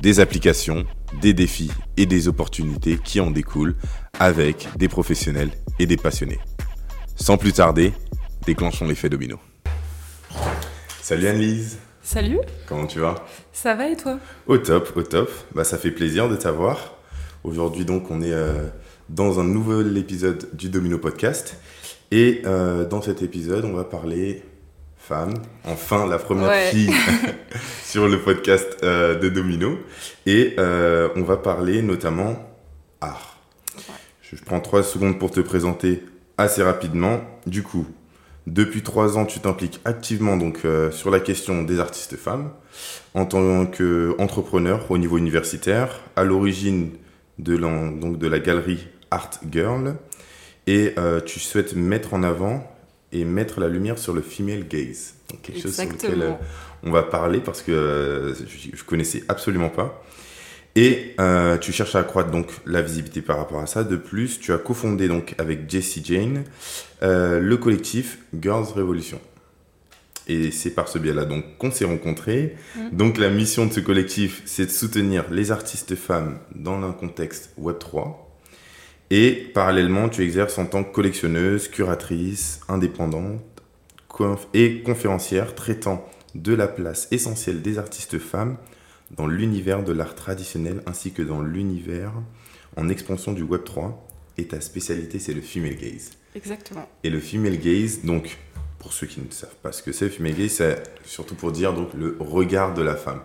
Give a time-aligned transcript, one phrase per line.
[0.00, 0.84] des applications,
[1.20, 3.76] des défis et des opportunités qui en découlent
[4.18, 6.38] avec des professionnels et des passionnés.
[7.16, 7.92] Sans plus tarder,
[8.46, 9.38] déclenchons l'effet domino.
[11.02, 11.78] Salut Anne-Lise.
[12.02, 12.38] Salut.
[12.66, 13.16] Comment tu vas?
[13.52, 14.18] Ça va et toi?
[14.46, 15.30] Au top, au top.
[15.54, 16.94] Bah, ça fait plaisir de t'avoir.
[17.44, 18.68] Aujourd'hui donc on est euh,
[19.08, 21.56] dans un nouvel épisode du Domino Podcast.
[22.10, 24.42] Et euh, dans cet épisode on va parler
[25.08, 25.32] femme,
[25.64, 26.92] enfin la première fille
[27.82, 29.78] sur le podcast euh, de Domino.
[30.26, 32.36] Et euh, on va parler notamment
[33.00, 33.38] art.
[34.20, 36.02] Je, prends trois secondes pour te présenter
[36.36, 37.22] assez rapidement.
[37.46, 37.86] Du coup,
[38.46, 42.50] depuis trois ans, tu t'impliques activement donc euh, sur la question des artistes femmes
[43.14, 46.90] en tant qu'entrepreneur au niveau universitaire, à l'origine
[47.38, 49.96] de, donc de la galerie Art Girl.
[50.66, 52.77] Et tu souhaites mettre en avant
[53.12, 55.14] et mettre la lumière sur le female gaze.
[55.42, 56.32] quelque chose sur lequel euh,
[56.82, 60.04] on va parler parce que euh, je, ne connaissais absolument pas.
[60.76, 63.82] Et euh, tu cherches à accroître donc la visibilité par rapport à ça.
[63.82, 66.44] De plus, tu as cofondé donc avec Jessie Jane
[67.00, 69.20] le collectif Girls Revolution.
[70.30, 72.54] Et c'est par ce biais-là donc qu'on s'est rencontrés.
[72.76, 72.80] Mmh.
[72.92, 77.50] Donc la mission de ce collectif, c'est de soutenir les artistes femmes dans un contexte
[77.56, 78.27] Web 3
[79.10, 83.40] et parallèlement, tu exerces en tant que collectionneuse, curatrice, indépendante
[84.52, 86.04] et conférencière traitant
[86.34, 88.56] de la place essentielle des artistes femmes
[89.10, 92.12] dans l'univers de l'art traditionnel ainsi que dans l'univers
[92.76, 94.06] en expansion du Web 3.
[94.36, 96.12] Et ta spécialité, c'est le female gaze.
[96.36, 96.88] Exactement.
[97.02, 98.38] Et le female gaze, donc,
[98.78, 101.50] pour ceux qui ne savent pas ce que c'est, le female gaze, c'est surtout pour
[101.50, 103.20] dire donc le regard de la femme.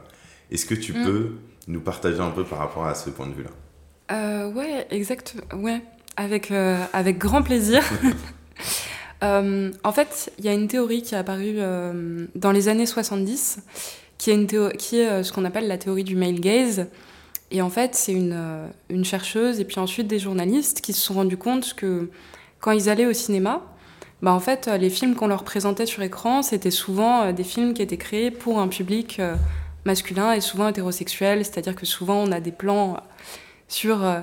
[0.49, 1.05] Est-ce que tu mm.
[1.05, 1.31] peux
[1.67, 3.51] nous partager un peu par rapport à ce point de vue-là?
[4.11, 5.35] Euh, ouais, exact.
[5.53, 5.81] Ouais,
[6.17, 7.83] avec, euh, avec grand plaisir.
[9.21, 12.85] Euh, en fait, il y a une théorie qui est apparue euh, dans les années
[12.85, 13.59] 70,
[14.17, 16.87] qui est, une qui est ce qu'on appelle la théorie du male gaze.
[17.49, 21.13] Et en fait, c'est une, une chercheuse et puis ensuite des journalistes qui se sont
[21.13, 22.11] rendus compte que
[22.59, 23.61] quand ils allaient au cinéma,
[24.21, 27.81] bah en fait, les films qu'on leur présentait sur écran, c'était souvent des films qui
[27.81, 29.21] étaient créés pour un public
[29.85, 32.97] masculin et souvent hétérosexuel, c'est-à-dire que souvent on a des plans
[33.73, 34.19] sur euh,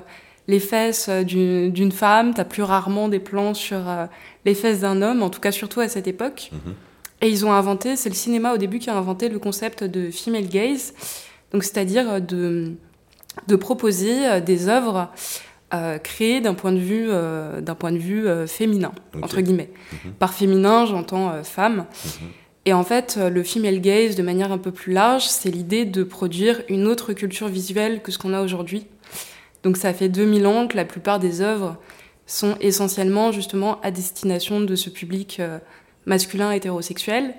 [0.47, 4.07] les fesses euh, d'une femme, tu as plus rarement des plans sur euh,
[4.45, 6.51] les fesses d'un homme, en tout cas surtout à cette époque.
[6.53, 6.75] Mhm.
[7.23, 10.11] Et ils ont inventé, c'est le cinéma au début qui a inventé le concept de
[10.11, 10.95] female gaze,
[11.53, 12.73] donc c'est-à-dire de,
[13.47, 15.11] de proposer des œuvres
[16.03, 19.69] créées d'un point de vue, d'un point de vue féminin, entre guillemets.
[19.93, 20.13] Mhm.
[20.13, 21.85] Par féminin, j'entends femme.
[22.07, 22.29] Mhm.
[22.65, 26.03] Et en fait, le female gaze, de manière un peu plus large, c'est l'idée de
[26.03, 28.87] produire une autre culture visuelle que ce qu'on a aujourd'hui.
[29.63, 31.77] Donc ça fait 2000 ans que la plupart des œuvres
[32.27, 35.59] sont essentiellement justement à destination de ce public euh,
[36.07, 37.35] masculin hétérosexuel.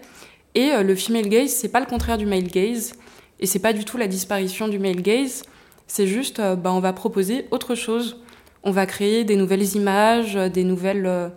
[0.54, 2.94] Et euh, le female gaze, c'est pas le contraire du male gaze,
[3.40, 5.44] et c'est pas du tout la disparition du male gaze.
[5.88, 8.22] C'est juste, euh, bah, on va proposer autre chose.
[8.64, 11.32] On va créer des nouvelles images, des nouvelles,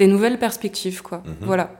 [0.00, 1.22] des nouvelles perspectives, quoi.
[1.24, 1.34] Mhm.
[1.42, 1.70] Voilà.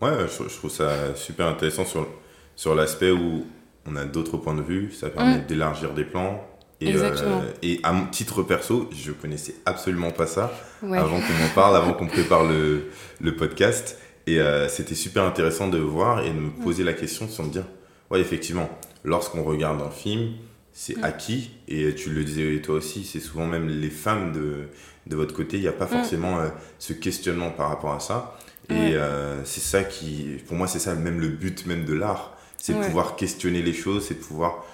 [0.00, 2.06] ouais, je, trouve ça super intéressant sur,
[2.54, 3.44] sur l'aspect où
[3.84, 4.92] on a d'autres points de vue.
[4.92, 5.46] Ça permet mm.
[5.46, 6.40] d'élargir des plans,
[6.80, 11.54] et, euh, et, à mon titre perso, je connaissais absolument pas ça avant qu'on en
[11.54, 13.98] parle, avant qu'on prépare le, le, podcast.
[14.26, 17.50] Et euh, c'était super intéressant de voir et de me poser la question sans me
[17.50, 17.64] dire,
[18.10, 18.68] ouais, effectivement,
[19.04, 20.32] lorsqu'on regarde un film,
[20.72, 21.52] c'est acquis.
[21.66, 24.68] Et tu le disais toi aussi, c'est souvent même les femmes de,
[25.06, 26.48] de votre côté, il n'y a pas forcément euh,
[26.78, 28.36] ce questionnement par rapport à ça.
[28.68, 28.96] Et
[29.44, 32.36] c'est ça qui, pour moi, c'est ça même le but même de l'art.
[32.58, 34.64] C'est de pouvoir questionner les choses, c'est de pouvoir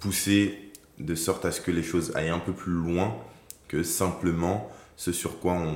[0.00, 3.16] pousser de sorte à ce que les choses aillent un peu plus loin
[3.68, 5.74] que simplement ce sur quoi on,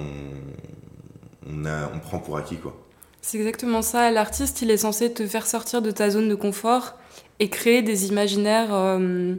[1.48, 2.56] on, a, on prend pour acquis.
[2.56, 2.76] quoi.
[3.22, 4.10] C'est exactement ça.
[4.10, 6.94] L'artiste, il est censé te faire sortir de ta zone de confort
[7.40, 9.34] et créer des imaginaires, euh,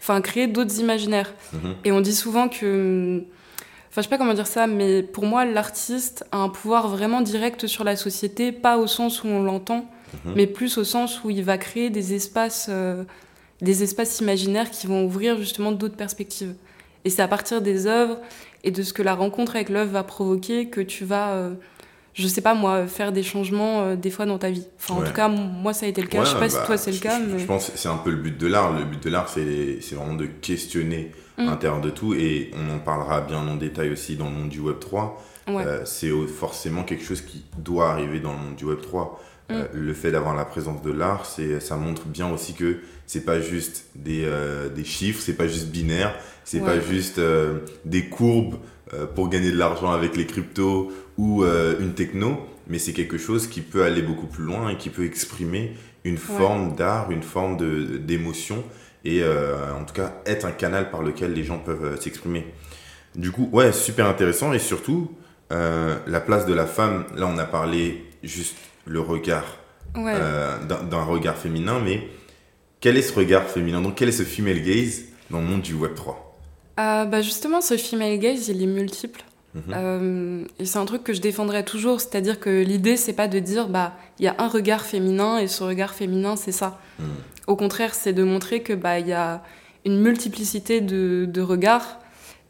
[0.00, 1.32] enfin créer d'autres imaginaires.
[1.52, 1.74] Mhm.
[1.84, 3.22] Et on dit souvent que,
[3.88, 7.20] enfin je sais pas comment dire ça, mais pour moi l'artiste a un pouvoir vraiment
[7.20, 9.88] direct sur la société, pas au sens où on l'entend,
[10.24, 10.32] mhm.
[10.34, 13.04] mais plus au sens où il va créer des espaces euh,
[13.60, 16.54] des espaces imaginaires qui vont ouvrir justement d'autres perspectives.
[17.04, 18.18] Et c'est à partir des œuvres
[18.64, 21.54] et de ce que la rencontre avec l'œuvre va provoquer que tu vas, euh,
[22.14, 24.66] je sais pas moi, faire des changements euh, des fois dans ta vie.
[24.78, 26.24] Enfin, en tout cas, moi, ça a été le cas.
[26.24, 27.20] Je sais pas bah, si toi, c'est le cas.
[27.36, 28.72] Je, pense que c'est un peu le but de l'art.
[28.72, 31.46] Le but de l'art, c'est vraiment de questionner mmh.
[31.46, 32.14] l'intérieur de tout.
[32.14, 35.12] Et on en parlera bien en détail aussi dans le monde du Web3.
[35.48, 39.12] Euh, c'est forcément quelque chose qui doit arriver dans le monde du Web3.
[39.50, 39.66] Euh, mm.
[39.72, 43.40] Le fait d'avoir la présence de l'art, c'est, ça montre bien aussi que c'est pas
[43.40, 46.14] juste des, euh, des chiffres, c'est pas juste binaire,
[46.48, 48.56] c'est pas juste euh, des courbes
[48.94, 53.18] euh, pour gagner de l'argent avec les cryptos ou euh, une techno, mais c'est quelque
[53.18, 55.74] chose qui peut aller beaucoup plus loin et qui peut exprimer
[56.04, 58.64] une forme d'art, une forme de, d'émotion
[59.04, 62.46] et en tout cas être un canal par lequel les gens peuvent s'exprimer.
[63.14, 65.10] Du coup, ouais, super intéressant et surtout
[65.50, 67.04] la place de la femme.
[67.14, 68.56] Là, on a parlé juste
[68.88, 69.44] le regard
[69.96, 70.12] Ouais.
[70.14, 72.08] euh, d'un regard féminin, mais
[72.80, 73.80] quel est ce regard féminin?
[73.80, 76.36] Donc, quel est ce female gaze dans le monde du Web 3
[76.78, 79.22] Euh, bah justement, ce female gaze, il est multiple.
[79.54, 79.62] Mhm.
[79.74, 83.38] Euh, et c'est un truc que je défendrai toujours, c'est-à-dire que l'idée, c'est pas de
[83.38, 86.78] dire, bah, il y a un regard féminin et ce regard féminin, c'est ça.
[86.98, 87.06] Mhm.
[87.46, 89.42] Au contraire, c'est de montrer que bah, il y a
[89.86, 91.98] une multiplicité de, de regards.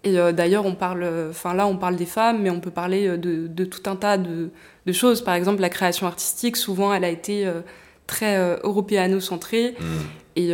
[0.05, 3.09] Et euh, d'ailleurs, on parle, enfin là, on parle des femmes, mais on peut parler
[3.09, 4.51] euh, de, de tout un tas de,
[4.87, 5.23] de choses.
[5.23, 7.61] Par exemple, la création artistique, souvent, elle a été euh,
[8.07, 9.75] très européano-centrée.
[9.81, 9.87] Mhm.
[10.37, 10.51] Et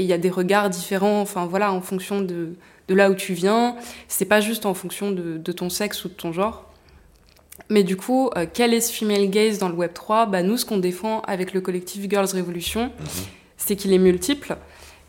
[0.00, 2.50] il y a des regards différents, enfin voilà, en fonction de,
[2.86, 3.74] de là où tu viens.
[4.06, 6.64] C'est pas juste en fonction de, de ton sexe ou de ton genre.
[7.70, 10.56] Mais du coup, euh, quel est ce female gaze dans le Web 3 bah, Nous,
[10.56, 13.06] ce qu'on défend avec le collectif Girls Revolution, Mhm.
[13.56, 14.56] c'est qu'il est multiple.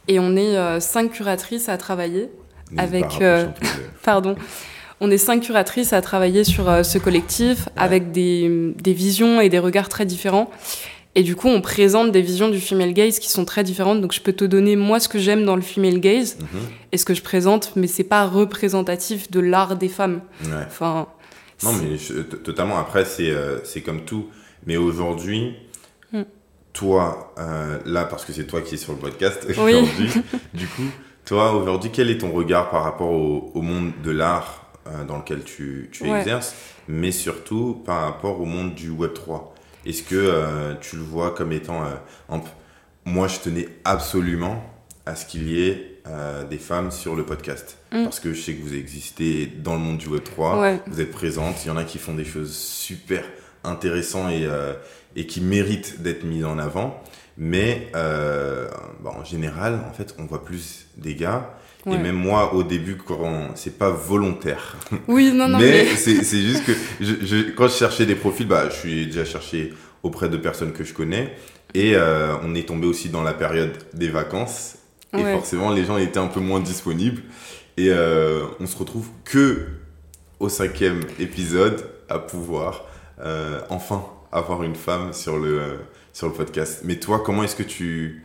[0.08, 2.30] Et on est euh, cinq curatrices à travailler.
[2.77, 3.68] Avec, euh, le-
[4.03, 4.35] Pardon.
[5.00, 9.50] On est cinq curatrices à travailler sur euh, ce collectif avec des, des visions et
[9.50, 10.51] des regards très différents.
[11.15, 14.00] Et du coup, on présente des visions du female gaze qui sont très différentes.
[14.00, 16.47] Donc, je peux te donner moi ce que j'aime dans le female gaze Mhm.
[16.94, 20.21] et ce que je présente, mais c'est pas représentatif de l'art des femmes.
[20.45, 20.51] Ouais.
[20.67, 21.07] Enfin,
[21.63, 22.77] Non, mais je- totalement.
[22.79, 24.27] Après, c'est euh, comme tout.
[24.65, 25.56] Mais aujourd'hui,
[26.13, 26.21] Mm.
[26.74, 29.74] toi, euh, là, parce que c'est toi qui es sur le podcast Oui.
[29.74, 30.09] aujourd'hui,
[30.53, 30.83] du coup,
[31.25, 35.18] toi, aujourd'hui, quel est ton regard par rapport au, au monde de l'art euh, dans
[35.18, 36.19] lequel tu, tu Ouais.
[36.19, 36.56] exerces,
[36.88, 39.53] mais surtout par rapport au monde du Web 3
[39.85, 41.83] Est-ce que euh, tu le vois comme étant...
[41.83, 41.89] euh,
[42.29, 42.50] un p-
[43.06, 44.63] moi, je tenais absolument
[45.06, 47.77] à ce qu'il y ait euh, des femmes sur le podcast.
[47.91, 48.03] Mm.
[48.03, 50.79] Parce que je sais que vous existez dans le monde du Web 3 ouais.
[50.88, 51.63] vous êtes présente.
[51.65, 53.24] Il y en a qui font des choses super
[53.63, 54.74] intéressantes et, euh,
[55.15, 57.01] et qui méritent d'être mises en avant.
[57.43, 58.67] Mais euh,
[59.03, 61.55] bah, en général, en fait, on voit plus des gars.
[61.88, 61.95] Ouais.
[61.95, 64.77] Et même moi, au début, quand c'est pas volontaire.
[65.07, 65.95] Oui, non, non, mais mais.
[65.95, 69.73] c'est juste que je, je- quand je cherchais des profils, bah, je suis déjà cherché
[70.03, 71.35] auprès de personnes que je connais.
[71.73, 74.75] Et euh, on est tombé aussi dans la période des vacances.
[75.17, 75.33] Et Ouais.
[75.33, 77.23] forcément, les gens étaient un peu moins disponibles.
[77.77, 79.65] Et euh, on se retrouve que
[80.39, 82.85] au cinquième épisode à pouvoir
[83.19, 85.79] euh, enfin avoir une femme sur le,
[86.13, 86.81] sur le podcast.
[86.84, 88.24] Mais toi, comment est-ce que tu,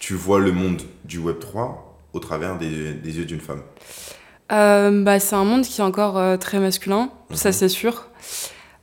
[0.00, 3.62] tu vois le monde du Web 3 au travers des, des yeux d'une femme?
[4.52, 7.52] Euh, bah, c'est un monde qui est encore euh, très masculin, ça Mhm.
[7.54, 8.08] c'est sûr.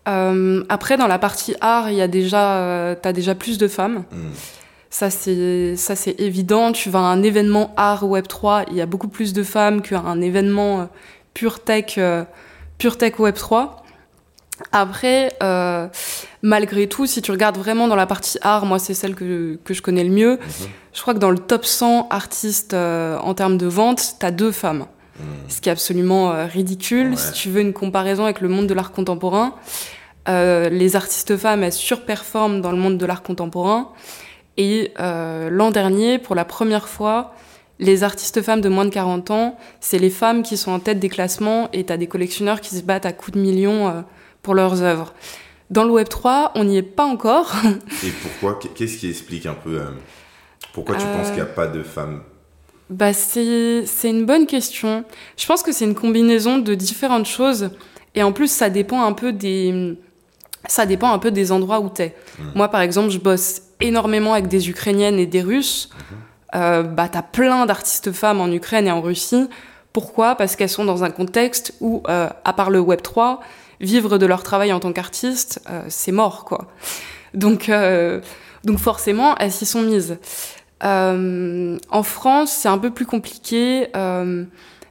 [0.07, 4.03] Euh, après, dans la partie art, il y a déjà, t'as déjà plus de femmes.
[4.11, 4.31] Hmm.
[4.89, 6.71] Ça c'est, ça c'est évident.
[6.71, 9.83] Tu vas à un événement art Web 3, il y a beaucoup plus de femmes
[9.83, 10.89] qu'à un événement
[11.35, 11.99] pure tech,
[12.79, 13.83] pure tech Web 3.
[14.71, 15.87] Après, euh,
[16.41, 19.73] malgré tout, si tu regardes vraiment dans la partie art, moi c'est celle que, que
[19.73, 20.33] je connais le mieux.
[20.33, 20.67] Mhm.
[20.93, 24.51] Je crois que dans le top 100 artistes euh, en termes de vente, t'as deux
[24.51, 24.85] femmes.
[25.19, 25.23] Hmm.
[25.49, 27.11] Ce qui est absolument euh, ridicule.
[27.11, 27.17] Ouais.
[27.17, 29.55] Si tu veux une comparaison avec le monde de l'art contemporain,
[30.29, 33.89] euh, les artistes femmes, elles surperforment dans le monde de l'art contemporain.
[34.57, 37.33] Et euh, l'an dernier, pour la première fois,
[37.79, 40.99] les artistes femmes de moins de 40 ans, c'est les femmes qui sont en tête
[40.99, 44.01] des classements et t'as des collectionneurs qui se battent à coups de millions euh,
[44.41, 45.13] pour leurs œuvres.
[45.69, 47.53] Dans le Web 3, on n'y est pas encore.
[48.03, 49.85] Et pourquoi Qu'est-ce qui explique un peu euh,
[50.73, 52.21] Pourquoi tu Euh, penses qu'il n'y a pas de femmes?
[52.89, 55.03] Bah c'est une bonne question.
[55.37, 57.69] Je pense que c'est une combinaison de différentes choses
[58.15, 59.95] et en plus ça dépend un peu des
[60.65, 62.15] ça dépend un peu des endroits où t'es.
[62.39, 62.43] Mm.
[62.55, 65.91] Moi par exemple, je bosse énormément avec des Ukrainiennes et des Russes.
[66.55, 69.47] Euh, bah t'as plein d'artistes femmes en Ukraine et en Russie.
[69.93, 70.33] Pourquoi?
[70.33, 73.39] Parce qu'elles sont dans un contexte où, euh, à part le Web 3,
[73.79, 76.67] vivre de leur travail en tant qu'artiste, euh, c'est mort quoi.
[77.33, 78.21] Donc euh,
[78.63, 80.17] donc forcément elles s'y sont mises.
[80.83, 83.87] Euh, en France, c'est un peu plus compliqué.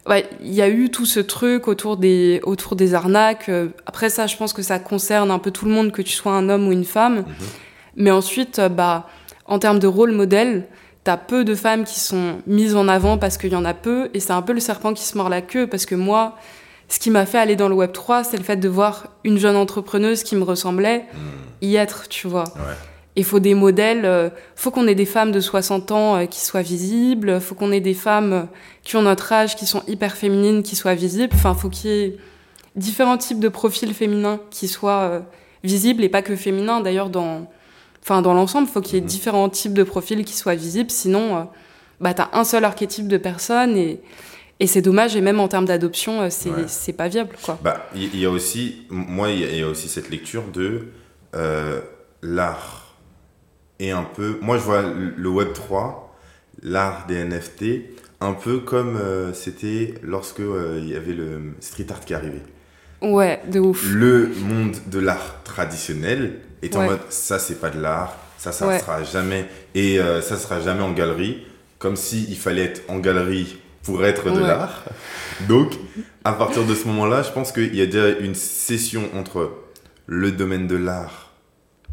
[0.07, 3.51] Ouais, il y a eu tout ce truc autour des, autour des arnaques.
[3.85, 6.33] Après ça, je pense que ça concerne un peu tout le monde, que tu sois
[6.33, 7.17] un homme ou une femme.
[7.17, 7.25] Mhm.
[7.97, 9.07] Mais ensuite, bah,
[9.45, 10.67] en termes de rôle modèle,
[11.05, 14.11] t'as peu de femmes qui sont mises en avant parce qu'il y en a peu,
[14.15, 16.37] et c'est un peu le serpent qui se mord la queue, parce que moi,
[16.89, 19.39] ce qui m'a fait aller dans le Web 3, c'est le fait de voir une
[19.39, 21.65] jeune entrepreneuse qui me ressemblait Hmm.
[21.65, 22.45] y être, tu vois.
[22.57, 22.75] Ouais.
[23.17, 26.41] Il faut des modèles, euh, faut qu'on ait des femmes de 60 ans euh, qui
[26.41, 28.43] soient visibles, faut qu'on ait des femmes euh,
[28.85, 31.33] qui ont notre âge, qui sont hyper féminines, qui soient visibles.
[31.35, 32.17] Enfin, faut qu'il y ait
[32.77, 35.21] différents types de profils féminins qui soient euh,
[35.65, 36.81] visibles et pas que féminins.
[36.81, 37.51] D'ailleurs, dans,
[38.05, 39.07] enfin, dans l'ensemble, faut qu'il y ait Mhm.
[39.09, 40.91] différents types de profils qui soient visibles.
[40.91, 41.49] Sinon,
[42.01, 44.01] bah, t'as un seul archétype de personne et,
[44.61, 45.17] et c'est dommage.
[45.17, 46.93] Et même en termes d'adoption, euh, c'est Ouais.
[46.97, 47.59] pas viable, quoi.
[47.63, 50.45] Bah, il y, a aussi, moi, il y, a- il y a aussi cette lecture
[50.53, 50.89] de
[51.35, 51.81] euh,
[52.23, 52.95] l'art
[53.79, 54.39] et un peu.
[54.41, 56.17] Moi, je vois le Web 3,
[56.63, 61.87] l'art des NFT, un peu comme euh, c'était lorsque euh, il y avait le street
[61.91, 62.43] art qui arrivait.
[63.01, 63.87] Ouais, de ouf.
[63.93, 68.67] Le monde de l'art traditionnel est en mode ça, c'est pas de l'art, ça, ça
[68.67, 68.81] Ouais.
[68.81, 69.47] sera jamais
[69.77, 71.45] et ça sera jamais en galerie,
[71.79, 74.47] comme si il fallait être en galerie pour être de Ouais.
[74.47, 74.85] l'art.
[75.49, 75.73] Donc,
[76.25, 79.51] à partir de ce moment-là, je pense qu'il y a déjà une session entre
[80.07, 81.33] le domaine de l'art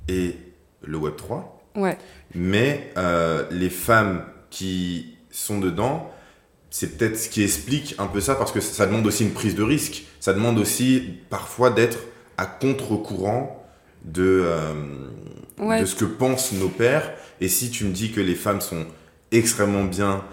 [0.10, 0.36] et
[0.84, 1.62] le Web 3.
[1.76, 1.98] Ouais,
[2.34, 6.12] Mais euh, les femmes qui sont dedans,
[6.70, 9.56] c'est peut-être ce qui explique un peu ça, parce que ça demande aussi une prise
[9.56, 10.04] de risque.
[10.20, 12.00] Ça demande aussi parfois d'être
[12.38, 13.66] à contre-courant
[14.04, 14.74] de, euh,
[15.60, 15.80] ouais.
[15.82, 17.14] de ce que pensent nos pères.
[17.40, 18.86] Et si tu me dis que les femmes sont
[19.32, 20.24] extrêmement bien,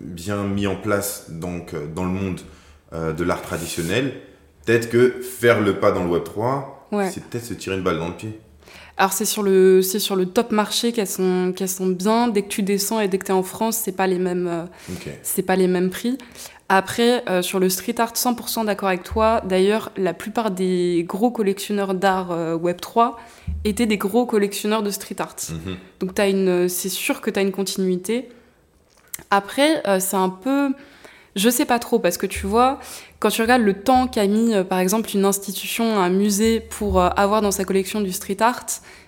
[0.00, 2.40] bien mis en place donc, euh, dans le monde
[2.92, 4.12] euh, de l'art traditionnel,
[4.64, 7.10] peut-être que faire le pas dans le Web 3, Ouais.
[7.10, 8.38] c'est peut-être se tirer une balle dans le pied.
[8.96, 12.28] Alors c'est sur le c'est sur le top marché qu'elles sont qu'elles sont bien.
[12.28, 14.46] Dès que tu descends et dès que tu es en France, c'est pas les mêmes
[14.46, 14.64] euh,
[15.24, 16.16] c'est pas les mêmes prix.
[16.68, 19.42] Après euh, sur le street art, 100% d'accord avec toi.
[19.44, 23.18] D'ailleurs, la plupart des gros collectionneurs d'art euh, Web 3
[23.64, 25.36] étaient des gros collectionneurs de street art.
[25.50, 25.76] Mhm.
[26.00, 28.28] Donc une c'est sûr que tu as une continuité.
[29.30, 30.72] Après, euh, c'est un peu
[31.36, 32.78] je sais pas trop parce que tu vois,
[33.18, 37.00] quand tu regardes le temps qu'a mis, euh, par exemple, une institution, un musée pour
[37.00, 38.66] euh, avoir dans sa collection du street art,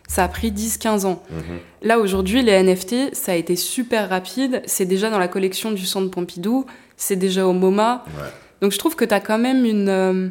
[0.08, 1.22] ça a pris 10-15 ans.
[1.30, 1.58] Mhm.
[1.82, 4.62] Là, aujourd'hui, les NFT, ça a été super rapide.
[4.66, 6.66] C'est déjà dans la collection du Centre Pompidou,
[6.96, 8.04] c'est déjà au MoMA.
[8.06, 8.28] Ouais.
[8.62, 9.88] Donc, je trouve que tu as quand même une.
[9.88, 10.28] euh,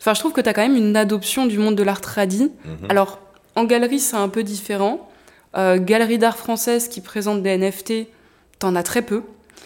[0.00, 2.52] Enfin, je trouve que tu as quand même une adoption du monde de l'art tradi.
[2.64, 2.88] Mhm.
[2.88, 3.18] Alors,
[3.56, 5.10] en galerie, c'est un peu différent.
[5.56, 8.06] Euh, galerie d'art française qui présente des NFT,
[8.60, 9.22] t'en as très peu.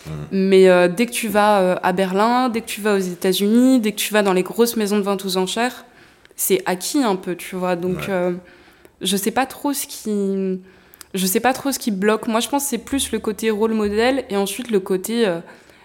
[0.07, 0.13] Mhm.
[0.33, 3.79] Mais euh, dès que tu vas euh, à Berlin, dès que tu vas aux États-Unis,
[3.81, 5.85] dès que tu vas dans les grosses maisons de vente aux enchères,
[6.35, 7.77] c'est acquis un peu, tu vois.
[7.77, 8.33] Donc, Ouais.
[9.03, 10.61] je sais pas trop ce qui.
[11.13, 12.27] Je sais pas trop ce qui bloque.
[12.27, 15.31] Moi, je pense que c'est plus le côté rôle modèle et ensuite le côté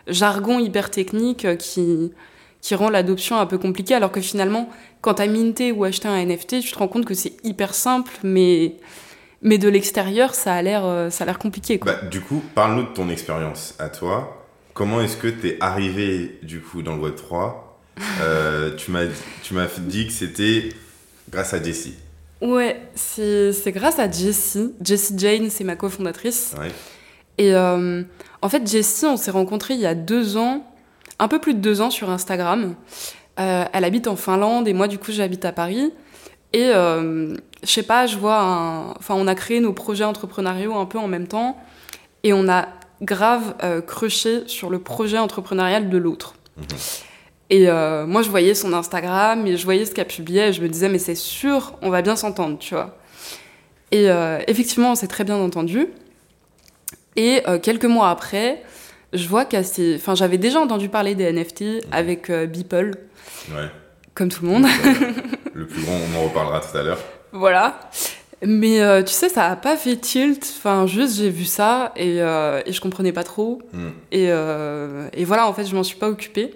[0.08, 2.12] jargon hyper technique euh, qui,
[2.62, 3.96] qui rend l'adoption un peu compliquée.
[3.96, 4.70] Alors que finalement,
[5.02, 8.12] quand t'as minté ou acheté un NFT, tu te rends compte que c'est hyper simple,
[8.24, 8.76] mais,
[9.42, 11.80] mais de l'extérieur, ça a l'air euh, ça a l'air compliqué.
[11.80, 11.94] Quoi.
[11.94, 14.46] Bah, du coup, parle-nous de ton expérience à toi.
[14.74, 17.80] Comment est-ce que tu es arrivé du coup dans le Web 3
[18.22, 19.06] Euh, Tu m'as
[19.44, 20.70] tu m'as dit que c'était
[21.32, 21.96] grâce à Jessie.
[22.42, 24.74] Ouais, c'est c'est grâce à Jessie.
[24.84, 26.54] Jessie Jane, c'est ma cofondatrice.
[26.60, 26.72] Ouais.
[27.40, 28.04] Et euh,
[28.41, 30.63] en fait, Jessie, on s'est rencontrés il y a deux ans,
[31.20, 32.75] un peu plus de deux ans sur Instagram.
[33.39, 35.91] Euh, elle habite en Finlande et moi, du coup, j'habite à Paris.
[36.53, 38.91] Et euh, je sais pas, je vois un.
[38.91, 41.58] Enfin, on a créé nos projets entrepreneuriaux un peu en même temps.
[42.24, 42.67] Et on a
[43.01, 46.36] grave euh, crushé sur le projet entrepreneurial de l'autre.
[46.58, 46.65] Mhm.
[47.50, 50.62] Et euh, moi, je voyais son Instagram et je voyais ce qu'elle publiait et je
[50.62, 52.98] me disais, mais c'est sûr, on va bien s'entendre, tu vois.
[53.91, 55.88] Et euh, effectivement, on s'est très bien entendu.
[57.17, 58.62] Et euh, quelques mois après,
[59.12, 59.95] je vois qu'elle s'est.
[59.95, 62.91] Enfin, j'avais déjà entendu parler des NFT avec euh, Beeple,
[63.53, 63.67] Ouais.
[64.13, 64.65] comme tout le monde.
[65.53, 67.00] Le plus grand, on en reparlera tout à l'heure.
[67.31, 67.79] voilà.
[68.45, 70.45] Mais euh, tu sais, ça a pas fait tilt.
[70.59, 73.62] Enfin, juste, j'ai vu ça et, euh, et je comprenais pas trop.
[73.74, 73.89] Hmm.
[74.12, 76.51] Et, euh, et voilà, en fait, je m'en suis pas occupée.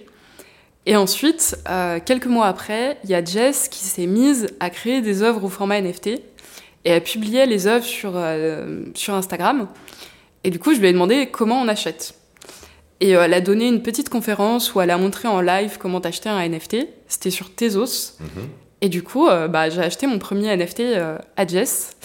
[0.85, 1.57] Et ensuite,
[2.05, 5.49] quelques mois après, il y a Jess qui s'est mise à créer des œuvres au
[5.49, 6.07] format NFT.
[6.07, 6.21] Et
[6.85, 8.13] elle publiait les œuvres sur,
[8.95, 9.67] sur Instagram.
[10.43, 12.15] Et du coup, je lui ai demandé comment on achète.
[12.99, 15.99] Et euh, elle a donné une petite conférence où elle a montré en live comment
[15.99, 16.87] acheter un NFT.
[17.07, 18.17] C'était sur Tezos.
[18.19, 18.47] Mhm.
[18.81, 21.95] Et du coup, euh, bah, j'ai acheté mon premier NFT euh, à Jess.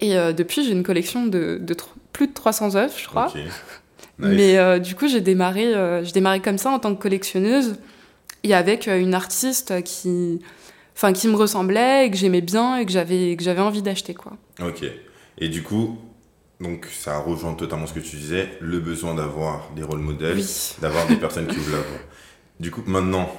[0.00, 1.60] Et euh, depuis, j'ai une collection de,
[2.12, 3.32] plus de 300 œuvres, je crois.
[4.18, 4.30] Nice.
[4.30, 5.74] Mais du coup, j'ai démarré,
[6.14, 7.76] démarré comme ça en tant que collectionneuse
[8.44, 10.40] et avec une artiste qui,
[10.94, 14.14] enfin, qui me ressemblait et que j'aimais bien et que j'avais, que j'avais envie d'acheter,
[14.14, 14.32] quoi.
[14.62, 14.84] Ok.
[15.36, 15.98] Et du coup,
[16.60, 20.74] donc ça rejoint totalement ce que tu disais, le besoin d'avoir des rôles modèles, Oui.
[20.80, 21.98] d'avoir des personnes qui ouvrent la voie.
[22.60, 23.30] Du coup, maintenant,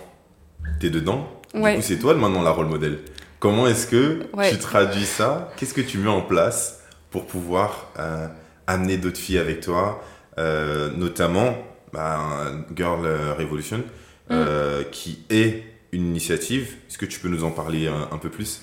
[0.80, 1.28] t'es dedans.
[1.54, 1.76] Du Ouais.
[1.76, 3.00] coup, c'est toi maintenant la rôle modèle.
[3.40, 4.52] Comment est-ce que Ouais.
[4.52, 5.52] tu traduis ça?
[5.58, 8.28] Qu'est-ce que tu mets en place pour pouvoir euh,
[8.68, 10.04] amener d'autres filles avec toi,
[10.38, 11.56] euh, notamment
[11.94, 13.08] bah, Girl
[13.40, 13.82] Revolution
[14.30, 16.76] euh, qui est une initiative.
[16.90, 18.62] Est-ce que tu peux nous en parler un, un peu plus?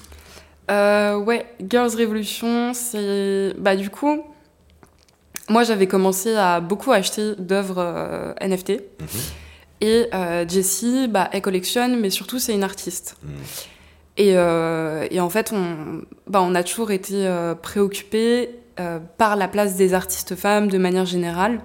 [0.69, 3.55] Ouais, Girls Revolution, c'est.
[3.59, 4.25] Bah, du coup,
[5.49, 8.71] moi j'avais commencé à beaucoup acheter d'œuvres euh, NFT.
[8.71, 9.09] Mhm.
[9.81, 13.17] Et euh, Jessie, bah, elle collectionne, mais surtout c'est une artiste.
[13.23, 13.31] Mhm.
[14.17, 17.29] Et, euh, et en fait, on, bah, on a toujours été
[17.63, 18.51] préoccupés
[19.19, 21.61] par la place des artistes femmes de manière générale.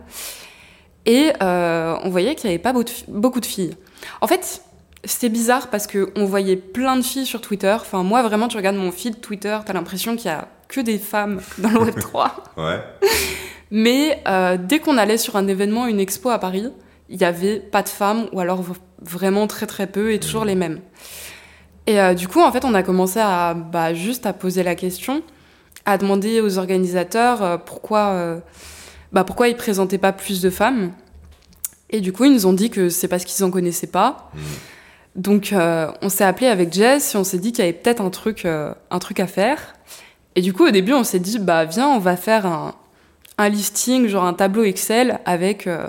[1.06, 2.74] Et euh, on voyait qu'il n'y avait pas
[3.08, 3.76] beaucoup de filles.
[4.22, 4.62] En fait,
[5.04, 7.76] c'était bizarre parce qu'on voyait plein de filles sur Twitter.
[7.80, 11.00] Enfin, moi, vraiment, tu regardes mon feed Twitter, t'as l'impression qu'il y a que des
[11.00, 12.32] femmes dans le Web3.
[12.58, 12.80] Ouais.
[13.72, 16.68] Mais euh, dès qu'on allait sur un événement, une expo à Paris,
[17.10, 18.64] il n'y avait pas de femmes, ou alors
[19.02, 20.80] vraiment très très peu, et toujours les mêmes.
[21.88, 24.76] Et euh, du coup, en fait, on a commencé à bah, juste à poser la
[24.76, 25.22] question,
[25.86, 28.42] à demander aux organisateurs euh, pourquoi,
[29.12, 30.92] bah, pourquoi ils présentaient pas plus de femmes.
[31.92, 34.32] Et du coup, ils nous ont dit que c'est parce qu'ils en connaissaient pas.
[34.34, 34.42] Mhm.
[35.16, 35.56] Donc,
[36.02, 38.46] on s'est appelé avec Jess et on s'est dit qu'il y avait peut-être un truc,
[38.46, 39.74] un truc à faire.
[40.36, 42.76] Et du coup, au début, on s'est dit, bah viens, on va faire un,
[43.40, 45.88] un listing, genre un tableau Excel avec euh,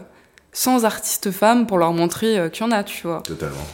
[0.53, 3.21] 100 artistes femmes pour leur montrer euh, qu'il y en a, tu vois.
[3.21, 3.67] Totalement.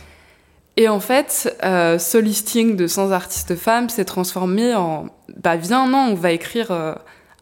[0.77, 5.07] Et en fait, euh, ce listing de 100 artistes femmes s'est transformé en,
[5.37, 6.95] bah viens, non, on va écrire euh,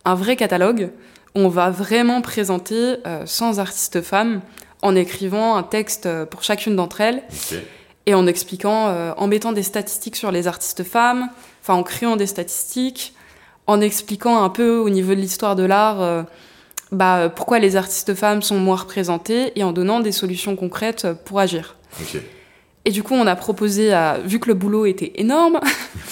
[0.04, 0.90] un vrai catalogue.
[1.34, 4.40] On va vraiment présenter euh, 100 artistes femmes
[4.82, 7.22] en écrivant un texte euh, pour chacune d'entre elles
[8.06, 11.28] et en expliquant, euh, en mettant des statistiques sur les artistes femmes,
[11.62, 13.14] enfin en créant des statistiques,
[13.66, 16.22] en expliquant un peu au niveau de l'histoire de l'art euh,
[16.92, 21.06] bah, euh, pourquoi les artistes femmes sont moins représentées et en donnant des solutions concrètes
[21.24, 21.76] pour agir.
[22.84, 25.60] Et du coup, on a proposé à, vu que le boulot était énorme,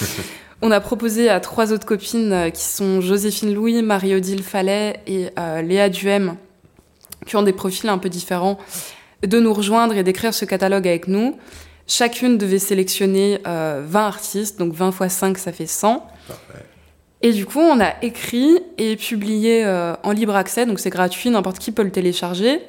[0.62, 5.28] on a proposé à trois autres copines euh, qui sont Joséphine Louis, Marie-Odile Fallet et
[5.38, 6.36] euh, Léa Duhem,
[7.26, 8.58] qui ont des profils un peu différents,
[9.22, 11.38] de nous rejoindre et d'écrire ce catalogue avec nous.
[11.86, 16.06] Chacune devait sélectionner euh, 20 artistes, donc 20 x 5, ça fait 100.
[16.26, 16.71] Parfait.
[17.22, 21.30] Et du coup, on a écrit et publié euh, en libre accès, donc c'est gratuit,
[21.30, 22.60] n'importe qui peut le télécharger,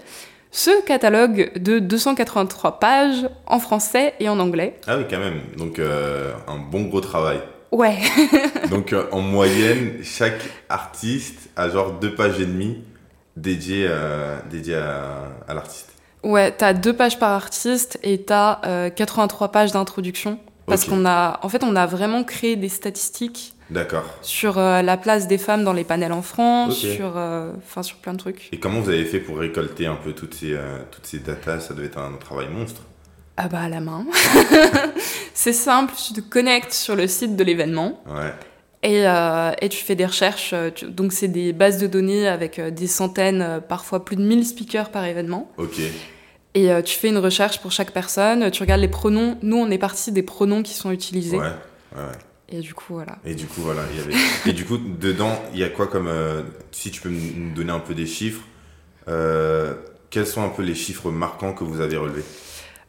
[0.52, 4.80] ce catalogue de 283 pages en français et en anglais.
[4.86, 5.42] Ah oui, quand même.
[5.58, 7.40] Donc, euh, un bon gros travail.
[7.72, 7.98] Ouais,
[8.70, 10.40] Donc, euh, en moyenne, chaque
[10.70, 12.84] artiste a genre deux pages et demie
[13.36, 13.90] dédiées,
[14.52, 15.90] dédiées à, à l'artiste.
[16.22, 20.38] ouais, t'as deux pages par artiste et t'as euh, 83 pages d'introduction.
[20.68, 20.90] Parce Ok.
[20.92, 24.06] qu'on a, en fait, on a vraiment créé des statistiques D'accord.
[24.22, 28.14] sur euh, la place des femmes dans les panels en France, sur, euh, sur plein
[28.14, 28.50] de trucs.
[28.52, 31.60] Et comment vous avez fait pour récolter un peu toutes ces, euh, toutes ces datas?
[31.60, 32.82] Ça devait être un travail monstre.
[33.38, 34.06] Ah bah à la main.
[35.34, 38.02] c'est simple, tu te connectes sur le site de l'événement.
[38.08, 38.34] Ouais.
[38.84, 39.06] Et,
[39.66, 40.54] et tu fais des recherches.
[40.76, 44.90] tu- donc, c'est des bases de données avec des centaines, parfois plus de 1000 speakers
[44.90, 45.50] par événement.
[45.58, 45.80] Ok.
[46.54, 48.52] Et tu fais une recherche pour chaque personne.
[48.52, 49.38] Tu regardes les pronoms.
[49.42, 51.38] Nous, on est parti des pronoms qui sont utilisés.
[51.38, 51.44] Ouais.
[51.96, 52.18] Ouais, ouais.
[52.56, 53.18] Et du coup, voilà.
[53.26, 54.14] Et du coup, voilà, il y avait.
[54.46, 56.08] Et du coup, dedans, il y a quoi comme.
[56.08, 58.44] euh, si tu peux nous donner un peu des chiffres,
[59.08, 59.74] euh,
[60.12, 62.24] quels sont un peu les chiffres marquants que vous avez relevés?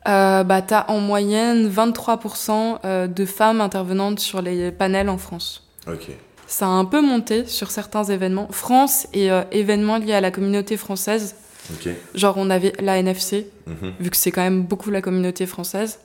[0.07, 5.67] Euh, bah, t'as en moyenne 23% euh, de femmes intervenantes sur les panels en France.
[5.89, 6.11] Ok.
[6.47, 8.49] Ça a un peu monté sur certains événements.
[8.51, 11.37] France et événements liés à la communauté française.
[11.73, 11.89] Ok.
[12.15, 13.93] Genre, on avait la NFC, Mhm.
[13.99, 16.01] vu que c'est quand même beaucoup la communauté française.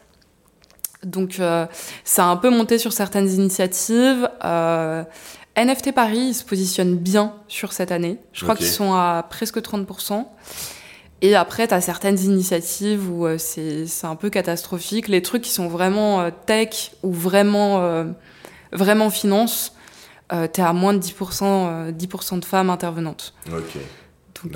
[1.04, 1.66] Donc euh,
[2.04, 4.30] ça a un peu monté sur certaines initiatives.
[4.44, 5.04] Euh,
[5.56, 8.18] NFT Paris, ils se positionnent bien sur cette année.
[8.34, 10.26] Je crois qu'ils sont à presque 30%.
[11.22, 15.08] Et après, tu as certaines initiatives où euh, c'est un peu catastrophique.
[15.08, 18.06] Les trucs qui sont vraiment tech ou vraiment,
[18.72, 19.74] vraiment finance,
[20.30, 22.08] tu es à moins de 10%, euh, 10
[22.40, 23.34] de femmes intervenantes.
[23.52, 23.78] Ok.
[24.44, 24.54] Donc,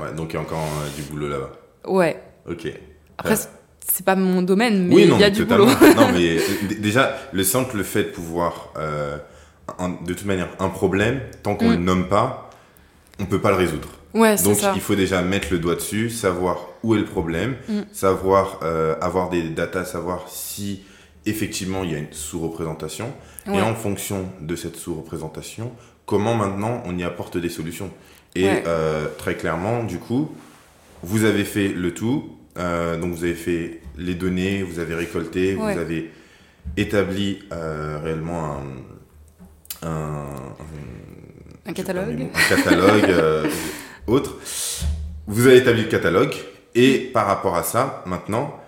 [0.00, 0.66] Ouais, donc il y a encore
[0.96, 1.52] du boulot là-bas.
[1.86, 2.20] ouais.
[2.48, 2.66] Ok.
[3.18, 3.36] Après,
[3.90, 5.66] c'est- pas mon domaine, mais oui, il non, y a du totalement.
[5.66, 5.94] boulot.
[5.94, 6.40] non, mais euh,
[6.80, 8.72] déjà, le simple fait de pouvoir.
[8.76, 9.16] euh,
[9.78, 11.72] un- de toute manière, un problème, tant qu'on Mm.
[11.72, 12.50] le nomme pas,
[13.20, 13.88] on peut pas le résoudre.
[14.12, 14.72] Ouais, Donc ça.
[14.74, 17.80] il faut déjà mettre le doigt dessus, savoir où est le problème, Mm.
[17.92, 20.82] savoir euh, avoir des datas, savoir si
[21.26, 23.12] effectivement il y a une sous-représentation,
[23.46, 23.58] Ouais.
[23.58, 25.72] et en fonction de cette sous-représentation,
[26.06, 27.90] comment maintenant on y apporte des solutions.
[28.34, 28.64] Et Ouais.
[28.66, 30.32] euh, très clairement, du coup,
[31.04, 35.54] vous avez fait le tout, euh, donc vous avez fait les données, vous avez récolté,
[35.56, 35.74] Ouais.
[35.74, 36.10] vous avez
[36.76, 38.58] établi euh, réellement
[39.82, 40.24] un, un,
[41.66, 42.28] Un catalogue.
[42.34, 43.46] un catalogue euh,
[44.06, 44.36] autre.
[45.26, 46.34] Vous avez établi le catalogue
[46.74, 48.58] et par rapport à ça, maintenant,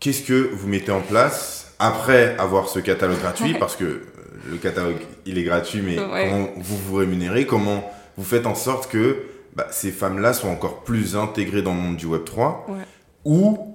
[0.00, 3.52] qu'est-ce que vous mettez en place après avoir ce catalogue gratuit?
[3.52, 3.58] Ouais.
[3.58, 4.02] Parce que
[4.50, 6.28] le catalogue, il est gratuit, mais Ouais.
[6.30, 7.46] comment vous vous rémunérez?
[7.46, 9.16] Comment vous faites en sorte que
[9.56, 12.82] bah, ces femmes-là soient encore plus intégrées dans le monde du Web3 Ouais.
[13.24, 13.74] Ou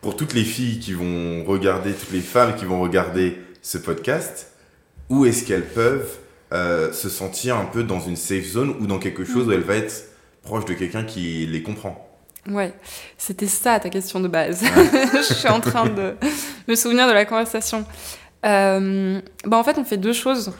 [0.00, 4.52] pour toutes les filles qui vont regarder, toutes les femmes qui vont regarder ce podcast,
[5.08, 6.18] où est-ce qu'elles peuvent
[6.52, 9.62] euh, se sentir un peu dans une safe zone ou dans quelque chose où elle
[9.62, 10.10] va être
[10.42, 12.08] proche de quelqu'un qui les comprend?
[12.50, 12.74] Ouais,
[13.16, 14.64] c'était ça ta question de base.
[15.14, 16.14] je suis en train de
[16.66, 17.84] me souvenir de la conversation.
[18.44, 20.52] Euh, bah en fait, on fait deux choses.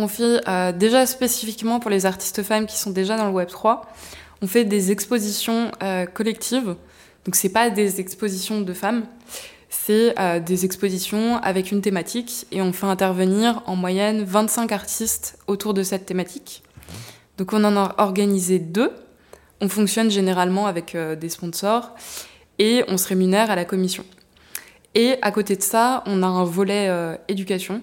[0.00, 3.48] On fait euh, déjà spécifiquement pour les artistes femmes qui sont déjà dans le Web
[3.48, 3.82] 3,
[4.40, 6.74] on fait des expositions euh, collectives.
[7.26, 9.04] Donc c'est pas des expositions de femmes,
[9.68, 15.38] c'est euh, des expositions avec une thématique et on fait intervenir en moyenne 25 artistes
[15.46, 16.62] autour de cette thématique.
[17.36, 18.92] Donc on en a organisé deux.
[19.60, 21.94] On fonctionne généralement avec des sponsors
[22.58, 24.06] et on se rémunère à la commission.
[24.94, 26.90] Et à côté de ça, on a un volet
[27.28, 27.82] éducation.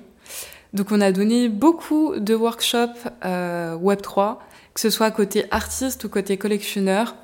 [0.73, 4.37] Donc on a donné beaucoup de workshops euh, Web3,
[4.73, 7.15] que ce soit côté artiste ou côté collectionneur.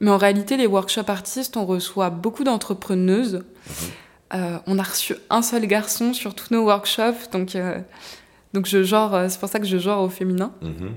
[0.00, 3.42] Mais en réalité, les workshops artistes, on reçoit beaucoup d'entrepreneuses.
[4.32, 7.80] Euh, on a reçu un seul garçon sur tous nos workshops, donc, euh,
[8.54, 10.52] donc je genre, c'est pour ça que je genre au féminin.
[10.62, 10.94] Mhm.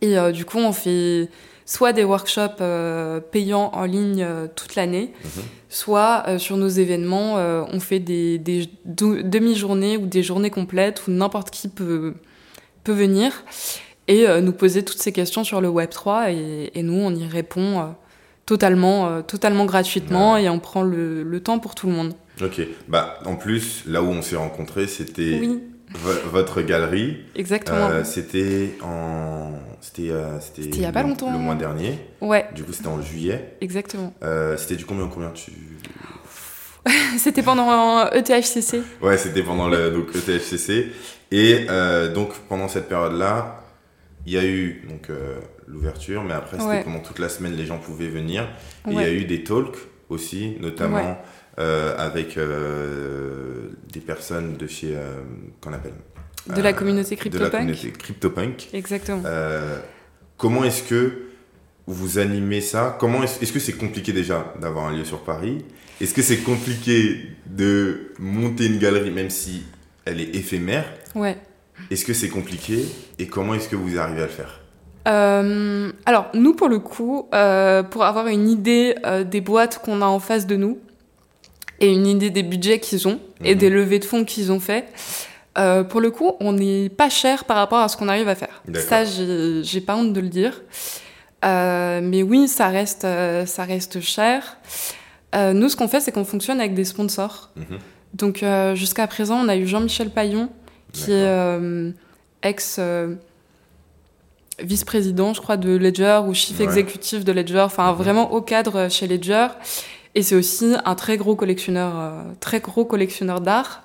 [0.00, 1.30] Et du coup, on fait
[1.66, 5.42] soit des workshops euh, payants en ligne euh, toute l'année, Mhm.
[5.68, 8.38] soit euh, sur nos événements, on fait des,
[8.84, 12.14] demi-journées ou des journées complètes où n'importe qui peut,
[12.84, 13.44] peut venir
[14.06, 17.94] et nous poser toutes ces questions sur le Web3 et, et nous, on y répond
[18.44, 22.12] totalement, totalement gratuitement et on prend le, le temps pour tout le monde.
[22.42, 22.60] Ok.
[22.88, 25.62] Bah, en plus, là où on s'est rencontrés, c'était Oui,
[26.02, 27.18] votre galerie.
[27.34, 27.88] exactement.
[27.90, 29.52] Euh, c'était en.
[29.80, 31.32] C'était euh, c'était C'était il y a pas longtemps.
[31.32, 31.98] Le mois dernier.
[32.20, 33.56] Ouais, Du coup, c'était en juillet.
[33.60, 34.12] exactement.
[34.22, 35.52] Euh, c'était du combien combien tu.
[37.18, 38.82] C'était pendant E ETHCC.
[39.00, 40.92] Ouais, c'était pendant le donc, E ETHCC.
[41.32, 41.66] Et
[42.14, 43.62] donc, pendant cette période-là,
[44.26, 45.08] il y a eu donc
[45.66, 46.84] l'ouverture, mais après, c'était Ouais.
[46.84, 48.42] pendant toute la semaine, les gens pouvaient venir.
[48.86, 49.78] Et il y a eu des talks
[50.10, 51.18] aussi, notamment
[51.58, 54.96] avec euh, des personnes de chez.
[54.96, 55.20] euh,
[55.60, 55.92] qu'on appelle
[56.54, 57.52] De la Euh, communauté De la CryptoPunk.
[57.52, 58.68] communauté CryptoPunk.
[58.72, 59.22] Exactement.
[59.24, 59.78] Euh,
[60.36, 61.12] comment est-ce que
[61.86, 62.96] vous animez ça?
[62.98, 65.64] Comment est-ce, que c'est compliqué déjà d'avoir un lieu sur Paris?
[66.00, 69.62] Est-ce que c'est compliqué de monter une galerie même si
[70.06, 70.86] elle est éphémère?
[71.14, 71.36] Ouais.
[71.90, 72.84] Est-ce que c'est compliqué?
[73.18, 74.60] Et comment est-ce que vous arrivez à le faire?
[75.06, 80.00] Euh, alors, nous, pour le coup, euh, pour avoir une idée euh, des boîtes qu'on
[80.02, 80.78] a en face de nous
[81.80, 83.58] et une idée des budgets qu'ils ont et Mhm.
[83.60, 84.86] des levées de fonds qu'ils ont fait,
[85.58, 88.34] euh, pour le coup, on n'est pas cher par rapport à ce qu'on arrive à
[88.34, 88.62] faire.
[88.74, 90.62] Ça, j'ai pas honte de le dire.
[91.44, 94.56] Euh, mais oui, ça reste, euh, ça reste cher.
[95.34, 97.50] Euh, nous, ce qu'on fait, c'est qu'on fonctionne avec des sponsors.
[97.56, 97.78] Mhm.
[98.14, 100.48] Donc, jusqu'à présent, on a eu Jean-Michel Paillon,
[100.92, 101.28] qui est
[102.42, 102.78] ex
[104.60, 106.64] vice-président, je crois, de Ledger ou chief Ouais.
[106.64, 107.98] exécutif de Ledger, enfin Mhm.
[107.98, 109.48] vraiment au cadre chez Ledger.
[110.14, 113.82] Et c'est aussi un très gros collectionneur, euh, très gros collectionneur d'art,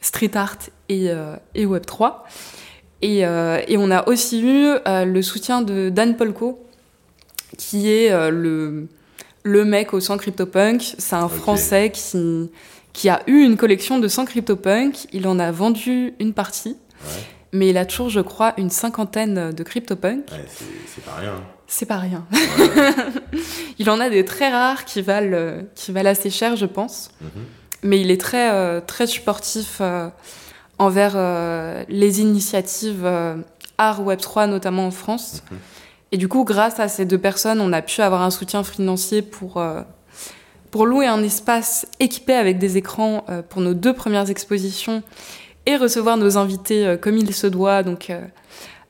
[0.00, 2.24] street art et, euh, et Web 3.
[3.02, 6.66] Et, euh, et on a aussi eu le soutien de Dan Polko,
[7.56, 8.88] qui est le,
[9.42, 10.94] le mec au 100 CryptoPunk.
[10.98, 11.28] C'est un.
[11.28, 12.50] Français qui,
[12.92, 15.06] qui a eu une collection de 100 CryptoPunk.
[15.12, 16.76] Il en a vendu une partie.
[17.04, 17.22] Ouais.
[17.52, 20.24] Mais il a toujours, je crois, une cinquantaine de CryptoPunk.
[20.32, 21.34] Ouais, c'est, c'est pas rien.
[21.66, 22.24] C'est pas rien.
[23.78, 27.10] Il en a des très rares qui valent, qui valent assez cher, je pense.
[27.20, 27.28] Mhm.
[27.84, 30.08] Mais il est très, euh, très supportif euh,
[30.78, 33.36] envers euh, les initiatives euh,
[33.76, 35.42] art Web3, notamment en France.
[35.50, 35.58] Mhm.
[36.12, 39.20] Et du coup, grâce à ces deux personnes, on a pu avoir un soutien financier
[39.20, 39.60] pour,
[40.70, 45.02] pour louer un espace équipé avec des écrans pour nos deux premières expositions
[45.66, 48.12] et recevoir nos invités comme il se doit, donc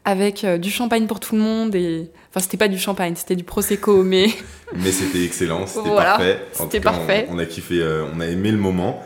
[0.04, 1.74] avec euh, du champagne pour tout le monde.
[1.74, 2.10] Et...
[2.30, 4.26] Enfin, c'était pas du champagne, c'était du Prosecco, mais
[4.74, 6.40] Mais c'était excellent, c'était Voilà, parfait.
[6.52, 7.26] C'était on- parfait.
[7.30, 9.02] On, a kiffé, euh, on a aimé le moment.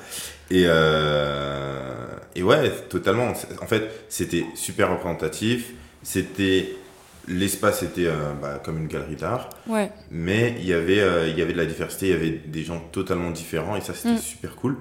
[0.51, 3.33] Et, euh, et ouais, totalement.
[3.61, 5.73] En fait, c'était super représentatif.
[6.03, 6.71] C'était
[7.27, 11.43] l'espace était euh, bah, comme une galerie d'art, ouais, mais il y avait il y
[11.43, 14.19] avait de la diversité, il y avait des gens totalement différents et ça c'était Mm.
[14.19, 14.79] super cool.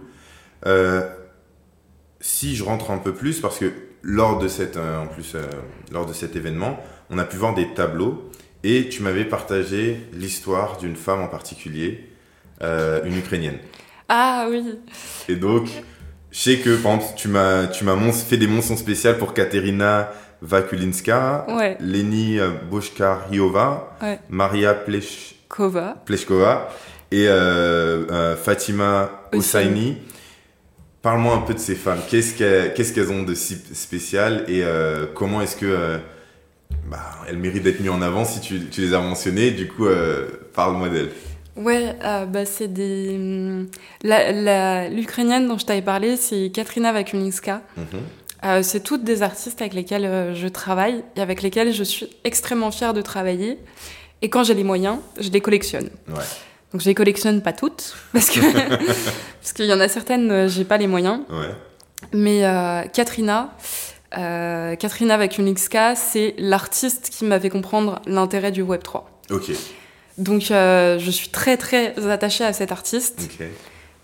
[0.65, 1.01] Euh,
[2.21, 3.69] si je rentre un peu plus, parce que
[4.09, 5.41] lors de cette euh, en plus euh,
[5.91, 8.29] lors de cet événement, on a pu voir des tableaux
[8.63, 12.09] et tu m'avais partagé l'histoire d'une femme en particulier,
[12.63, 13.57] euh, une ukrainienne.
[14.09, 14.63] Ah oui,
[15.27, 15.67] Et donc,
[16.31, 20.09] je sais que, par exemple, tu m'as, tu m'as fait des mentions spéciales pour Katerina
[20.41, 22.37] Vakulinska, ouais, Leni
[22.71, 24.19] Boshkariova, Ouais.
[24.29, 25.95] Maria Plech- Kova.
[26.05, 26.69] Pleshkova
[27.11, 29.97] et euh, euh, Fatima Hosseini.
[31.07, 32.01] Parle-moi un peu de ces femmes.
[32.09, 32.33] Qu'est-ce
[32.93, 35.97] qu'elles, ont de si spécial et euh, comment est-ce que euh,
[36.91, 36.97] bah,
[37.29, 39.51] elles méritent d'être mises en avant si tu, tu les as mentionnées?
[39.51, 41.11] Du coup, euh, parle-moi d'elles.
[41.55, 41.95] Ouais,
[42.27, 43.17] bah, c'est des.
[44.03, 47.61] la- la- L'Ukrainienne dont je t'avais parlé, c'est Katrina Vakulinska.
[47.77, 48.61] Mhm.
[48.63, 52.93] C'est toutes des artistes avec lesquelles je travaille et avec lesquelles je suis extrêmement fière
[52.93, 53.59] de travailler.
[54.21, 55.89] Et quand j'ai les moyens, je les collectionne.
[56.09, 56.15] Ouais.
[56.77, 58.39] Donc je les collectionne pas toutes, parce que
[59.41, 61.21] parce qu'il y en a certaines, euh, j'ai pas les moyens.
[61.27, 61.49] Ouais.
[62.13, 63.49] Mais euh, Katrina,
[64.15, 69.09] euh, Katrina Vakulinska, c'est l'artiste qui m'a fait comprendre l'intérêt du Web 3.
[69.31, 69.49] Ok.
[70.19, 73.27] Donc euh, je suis très très attachée à cet artiste.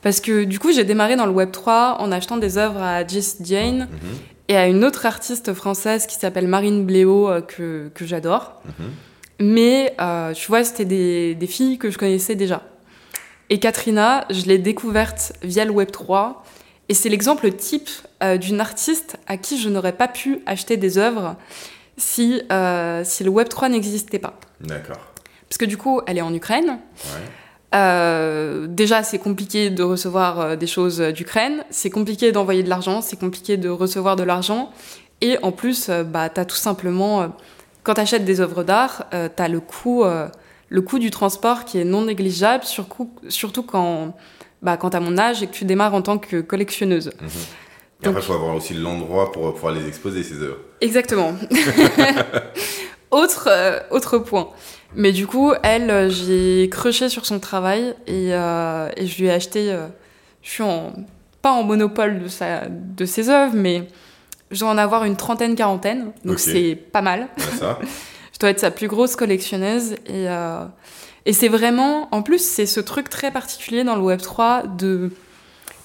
[0.01, 3.05] Parce que du coup, j'ai démarré dans le Web 3 en achetant des œuvres à
[3.07, 4.17] Jessie Jane Mhm.
[4.47, 8.63] et à une autre artiste française qui s'appelle Marine Bléau, euh, que, que j'adore.
[8.65, 8.89] Mhm.
[9.39, 12.63] Mais euh, tu vois, c'était des, des filles que je connaissais déjà.
[13.49, 16.43] Et Katrina, je l'ai découverte via le Web 3.
[16.89, 17.89] Et c'est l'exemple type
[18.21, 21.35] euh, d'une artiste à qui je n'aurais pas pu acheter des œuvres
[21.97, 24.39] si, euh, si le Web 3 n'existait pas.
[24.61, 24.99] D'accord.
[25.47, 26.79] Parce que du coup, elle est en Ukraine.
[27.05, 28.67] Ouais.
[28.67, 33.57] Déjà, c'est compliqué de recevoir des choses d'Ukraine, c'est compliqué d'envoyer de l'argent, c'est compliqué
[33.57, 34.71] de recevoir de l'argent.
[35.21, 37.33] Et en plus, bah, tu as tout simplement,
[37.83, 40.27] quand tu achètes des œuvres d'art, tu as le coût, euh,
[40.69, 44.15] le coût du transport qui est non négligeable, surtout, surtout quand,
[44.61, 47.07] bah, quand tu as mon âge et que tu démarres en tant que collectionneuse.
[47.21, 47.27] Mhm.
[47.27, 50.57] Et Donc- après, il faut avoir aussi l'endroit pour pouvoir les exposer, ces œuvres.
[50.81, 51.33] Exactement.
[53.11, 54.49] autre, euh, autre point.
[54.95, 59.27] Mais du coup, elle, euh, j'ai crushé sur son travail et, euh, et je lui
[59.27, 59.71] ai acheté.
[59.71, 59.87] euh,
[60.41, 60.93] je suis en,
[61.41, 63.87] pas en monopole de, sa, de ses œuvres, mais
[64.53, 66.11] je dois en avoir une trentaine, quarantaine.
[66.23, 67.27] Donc c'est pas mal.
[67.59, 67.79] Ça.
[68.33, 69.93] Je dois être sa plus grosse collectionneuse.
[70.07, 70.65] Et, euh,
[71.25, 75.11] et c'est vraiment, en plus, c'est ce truc très particulier dans le Web3 de.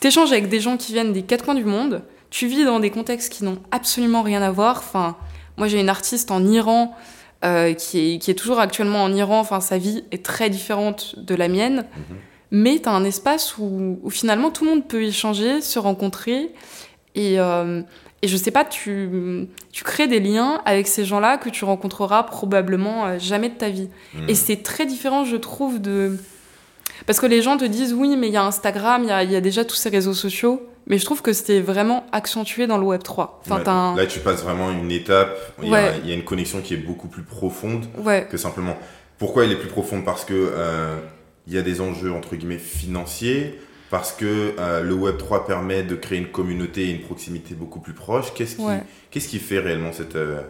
[0.01, 2.91] T'échanges avec des gens qui viennent des quatre coins du monde, tu vis dans des
[2.91, 4.79] contextes qui n'ont absolument rien à voir.
[4.79, 5.17] Enfin,
[5.57, 6.97] moi j'ai une artiste en Iran
[7.45, 11.17] euh, qui, est, qui est toujours actuellement en Iran, enfin sa vie est très différente
[11.19, 11.85] de la mienne.
[11.97, 12.17] Mhm.
[12.51, 16.53] Mais tu as un espace où, où finalement tout le monde peut échanger, se rencontrer.
[17.15, 17.83] Et, euh,
[18.23, 22.25] et je sais pas, tu, tu crées des liens avec ces gens-là que tu rencontreras
[22.25, 23.89] probablement euh, jamais de ta vie.
[24.15, 24.29] Mhm.
[24.29, 26.17] Et c'est très différent, je trouve, de.
[27.07, 29.23] Parce que les gens te disent oui, mais il y a Instagram, il y a,
[29.23, 30.63] il y a déjà tous ces réseaux sociaux.
[30.91, 33.29] Mais je trouve que c'était vraiment accentué dans le Web3.
[33.45, 33.63] Enfin, Ouais.
[33.63, 35.37] t'as un- Là, tu passes vraiment une étape.
[35.63, 36.01] Il y, a, Ouais.
[36.03, 38.75] il y a une connexion qui est beaucoup plus profonde Ouais, que simplement.
[39.19, 40.05] Pourquoi elle est plus profonde?
[40.07, 40.97] Parce que euh,
[41.47, 43.61] il y a des enjeux entre guillemets financiers.
[43.91, 47.81] Parce que euh, le Web 3 permet de créer une communauté et une proximité beaucoup
[47.81, 48.35] plus proche.
[48.35, 48.83] Qu'est-ce qui, Ouais.
[49.11, 50.43] qu'est-ce qui fait réellement cette, euh,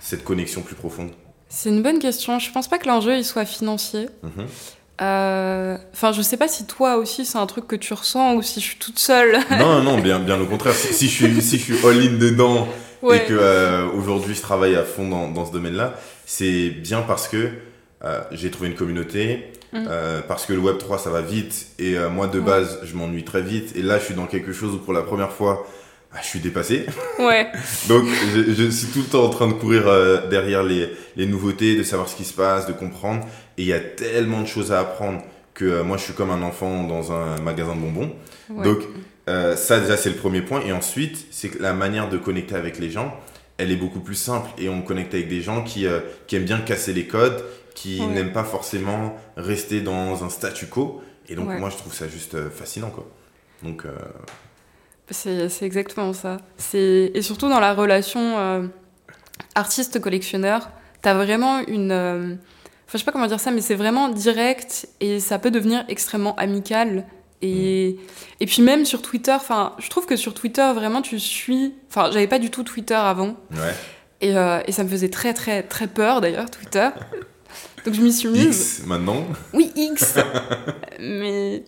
[0.00, 1.10] cette connexion plus profonde?
[1.48, 2.38] C'est une bonne question.
[2.40, 4.08] Je pense pas que l'enjeu il soit financier.
[5.00, 8.42] Euh, Enfin, je sais pas si toi aussi c'est un truc que tu ressens ou
[8.42, 9.38] si je suis toute seule.
[9.58, 10.74] Non, non, bien, bien au contraire.
[10.74, 12.68] Si, si je suis, si je suis all-in dedans
[13.02, 13.16] Ouais.
[13.24, 15.94] et que aujourd'hui je travaille à fond dans, dans ce domaine-là,
[16.26, 17.48] c'est bien parce que
[18.32, 19.86] j'ai trouvé une communauté, Mm.
[19.88, 22.44] euh, parce que le Web 3 ça va vite et euh, moi de Ouais.
[22.44, 25.02] base je m'ennuie très vite et là je suis dans quelque chose où pour la
[25.02, 25.64] première fois
[26.12, 26.86] ah, je suis dépassé.
[27.20, 27.46] Ouais.
[27.88, 28.04] Donc
[28.34, 31.76] je, je suis tout le temps en train de courir euh, derrière les, les nouveautés,
[31.76, 33.24] de savoir ce qui se passe, de comprendre
[33.58, 35.22] et il y a tellement de choses à apprendre
[35.54, 38.12] que moi je suis comme un enfant dans un magasin de bonbons.
[38.50, 38.64] ouais.
[38.64, 38.78] Donc,
[39.56, 40.60] ça, déjà, c'est le premier point.
[40.66, 43.14] Et ensuite, c'est que la manière de connecter avec les gens,
[43.58, 44.48] elle est beaucoup plus simple.
[44.58, 47.40] Et on connecte avec des gens qui, euh, qui aiment bien casser les codes,
[47.74, 48.06] qui Ouais.
[48.06, 51.02] n'aiment pas forcément rester dans un statu quo.
[51.28, 51.58] Et donc, Ouais.
[51.58, 53.06] moi, je trouve ça juste euh, fascinant, quoi.
[53.62, 53.94] Donc, euh,
[55.10, 56.36] C'est exactement ça.
[56.74, 58.66] Et surtout dans la relation euh,
[59.54, 60.70] artiste-collectionneur,
[61.02, 61.92] t'as vraiment une.
[61.92, 62.34] euh,
[62.86, 65.84] Enfin, je sais pas comment dire ça, mais c'est vraiment direct et ça peut devenir
[65.88, 67.06] extrêmement amical.
[67.40, 67.96] Et,
[68.40, 71.72] et puis même sur Twitter, enfin, je trouve que sur Twitter, vraiment, tu suis.
[71.88, 73.36] Enfin, j'avais pas du tout Twitter avant.
[73.52, 73.74] ouais.
[74.22, 76.88] Et, euh, et ça me faisait très, très, très peur d'ailleurs, Twitter.
[77.84, 78.46] Donc je m'y suis mise.
[78.78, 79.26] X, maintenant.
[79.52, 80.14] Oui, X
[81.00, 81.64] Mais.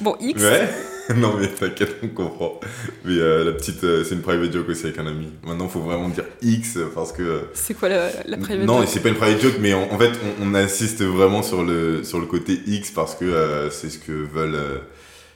[0.00, 0.42] Bon, X.
[0.42, 0.68] Ouais.
[1.16, 2.60] non, mais t'inquiète, on comprend.
[3.04, 5.28] Mais euh, la petite, euh, c'est une private joke aussi avec un ami.
[5.46, 7.42] Maintenant, faut vraiment dire X parce que.
[7.52, 9.82] C'est quoi la, la private Non, et joke c'est pas une private joke, mais en,
[9.90, 13.70] en fait, on, on insiste vraiment sur le, sur le côté X parce que euh,
[13.70, 14.58] c'est ce que veulent,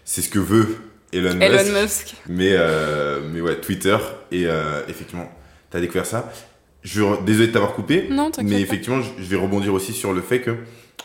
[0.05, 0.77] c'est ce que veut
[1.13, 1.43] Elon, Musk.
[1.43, 2.15] Elon Musk.
[2.29, 3.97] Mais, euh, mais ouais, Twitter.
[4.33, 4.47] Et
[4.89, 5.31] effectivement,
[5.71, 6.31] t'as découvert ça.
[6.83, 10.41] Je, désolé de t'avoir coupé, Non, mais effectivement, je, vais rebondir aussi sur le fait
[10.41, 10.57] que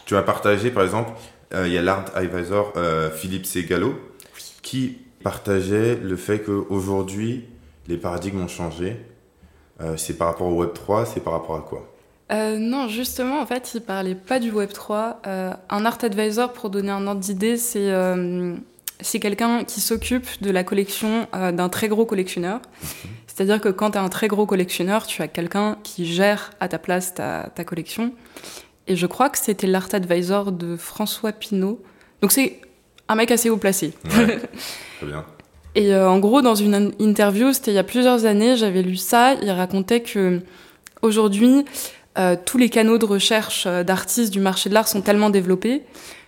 [0.06, 1.12] tu as partagé, par exemple,
[1.54, 3.96] euh, il y a l'art advisor euh, Philippe Segalo
[4.62, 7.46] qui partageait le fait qu'aujourd'hui,
[7.88, 8.98] les paradigmes ont changé.
[9.82, 11.90] Euh, c'est par rapport au Web3, c'est par rapport à quoi?
[12.32, 15.18] Non, justement, en fait, il parlait pas du Web3.
[15.28, 17.92] Euh, un art advisor, pour donner un ordre d'idée, c'est
[19.02, 22.62] c'est quelqu'un qui s'occupe de la collection d'un très gros collectionneur.
[23.36, 26.67] C'est-à-dire que quand tu as un très gros collectionneur, tu as quelqu'un qui gère à
[26.67, 28.13] ta place ta, ta collection.
[28.88, 31.82] et je crois que c'était l'art advisor de François Pinault.
[32.22, 32.60] Donc c'est
[33.08, 33.93] un mec assez haut placé.
[34.06, 34.39] Ouais,
[34.98, 35.26] très bien.
[35.76, 38.84] Et euh, en gros, dans une in- interview, c'était il y a plusieurs années, j'avais
[38.84, 39.34] lu ça.
[39.41, 40.39] Il racontait que
[41.02, 41.65] aujourd'hui,
[42.19, 45.82] euh, tous les canaux de recherche euh, d'artistes du marché de l'art sont tellement développés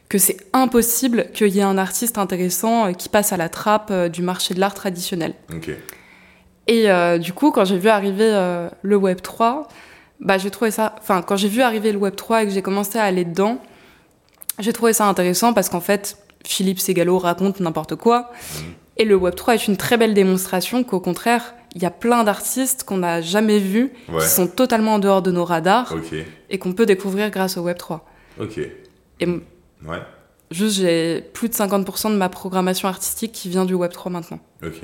[0.09, 4.21] que c'est impossible qu'il y ait un artiste intéressant qui passe à la trappe du
[4.23, 5.33] marché de l'art traditionnel.
[5.53, 5.69] Ok.
[6.67, 9.67] Et euh, du coup, quand j'ai vu arriver euh, le Web 3,
[10.19, 10.95] bah j'ai trouvé ça.
[10.99, 13.59] Enfin, quand j'ai vu arriver le Web 3 et que j'ai commencé à aller dedans,
[14.59, 18.31] j'ai trouvé ça intéressant parce qu'en fait, Philippe Segalo raconte n'importe quoi.
[18.57, 18.65] Mhm.
[18.97, 22.23] Et le Web 3 est une très belle démonstration qu'au contraire, il y a plein
[22.23, 24.21] d'artistes qu'on n'a jamais vus, Ouais.
[24.21, 25.93] qui sont totalement en dehors de nos radars
[26.49, 28.05] et qu'on peut découvrir grâce au Web 3.
[28.39, 28.57] Ok.
[29.19, 29.99] Et Ouais.
[30.51, 34.39] juste, j'ai plus de 50% de ma programmation artistique qui vient du Web 3 maintenant.
[34.65, 34.81] Ok.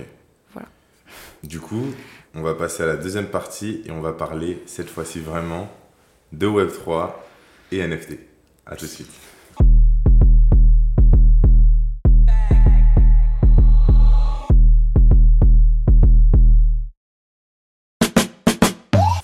[1.44, 1.88] Du coup,
[2.36, 5.72] on va passer à la deuxième partie et on va parler cette fois-ci vraiment
[6.32, 7.10] de Web3
[7.72, 8.20] et NFT.
[8.68, 9.10] À tout de suite.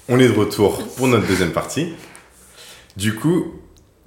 [0.10, 1.94] On est de retour pour notre deuxième partie.
[2.96, 3.54] Du coup,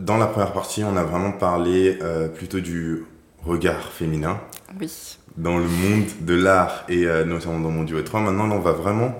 [0.01, 3.05] dans la première partie, on a vraiment parlé euh, plutôt du
[3.45, 4.41] regard féminin
[4.81, 5.19] Oui.
[5.37, 8.23] Dans le monde de l'art et euh, notamment dans le monde du Web3.
[8.25, 9.15] Maintenant, là, on va vraiment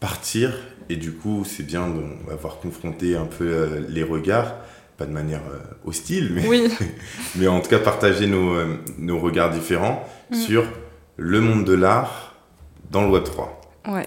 [0.00, 0.52] partir
[0.88, 1.86] et du coup, c'est bien
[2.28, 4.54] d'avoir confronté un peu euh, les regards,
[4.96, 6.68] pas de manière euh, hostile, mais, Oui.
[7.36, 8.56] mais en tout cas partager nos,
[8.98, 10.34] nos regards différents Mm.
[10.34, 10.64] sur
[11.16, 12.34] le monde de l'art
[12.90, 13.48] dans le Web3.
[13.90, 14.06] Ouais.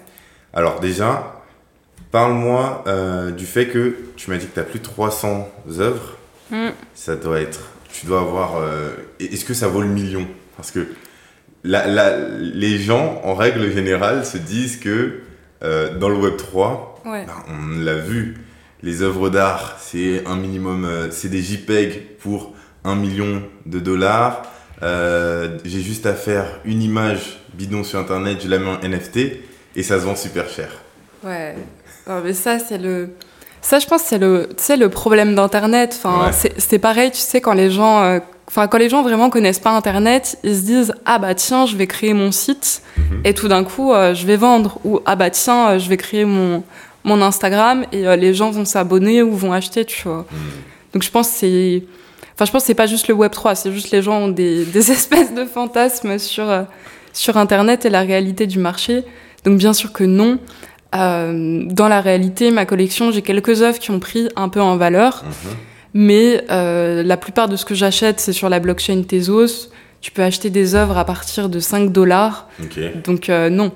[0.54, 1.42] Alors déjà,
[2.12, 2.84] parle-moi
[3.36, 6.18] du fait que tu m'as dit que tu as plus de 300 œuvres.
[6.52, 6.68] Mm.
[6.94, 7.62] Ça doit être...
[7.92, 8.64] Tu dois avoir...
[9.20, 10.28] Est-ce que ça vaut le million?
[10.56, 10.86] Parce que
[11.63, 15.21] la- la- les gens, en règle générale, se disent que
[15.63, 17.26] euh, dans le Web 3, Ouais.
[17.26, 18.38] ben, on l'a vu,
[18.84, 20.86] les œuvres d'art, c'est un minimum...
[20.86, 24.41] euh, c'est des JPEG pour un million de dollars.
[24.82, 29.17] Euh, J'ai juste à faire une image bidon sur Internet, je la mets en NFT
[29.76, 30.69] et ça se vend super cher.
[31.24, 31.56] Ouais.
[32.08, 33.10] Oh, mais ça, c'est le.
[33.62, 35.93] Ça, je pense, c'est le, le problème d'Internet.
[36.04, 36.52] Enfin, Ouais.
[36.58, 39.69] c'est- pareil, tu sais, quand les gens, euh, enfin, quand les gens vraiment connaissent pas
[39.71, 43.21] Internet, ils se disent, ah bah tiens, je vais créer mon site, Mhm.
[43.24, 45.97] et tout d'un coup, euh, je vais vendre, ou ah bah tiens, euh, je vais
[45.97, 46.63] créer mon,
[47.04, 50.26] mon Instagram, et euh, les gens vont s'abonner ou vont acheter, tu vois.
[50.32, 50.36] Hmm.
[50.93, 51.84] Donc je pense que c'est,
[52.34, 54.65] enfin, je pense c'est pas juste le Web 3, c'est juste les gens ont des,
[54.65, 56.47] des espèces de fantasmes sur
[57.13, 59.04] sur Internet et la réalité du marché.
[59.45, 60.38] Donc bien sûr que non.
[60.96, 64.76] Euh, dans la réalité, ma collection, j'ai quelques œuvres qui ont pris un peu en
[64.78, 65.52] valeur, Mhm.
[65.94, 69.70] mais euh, la plupart de ce que j'achète, c'est sur la blockchain Tezos.
[70.02, 72.50] Tu peux acheter des œuvres à partir de 5 dollars.
[73.06, 73.72] Donc euh, non.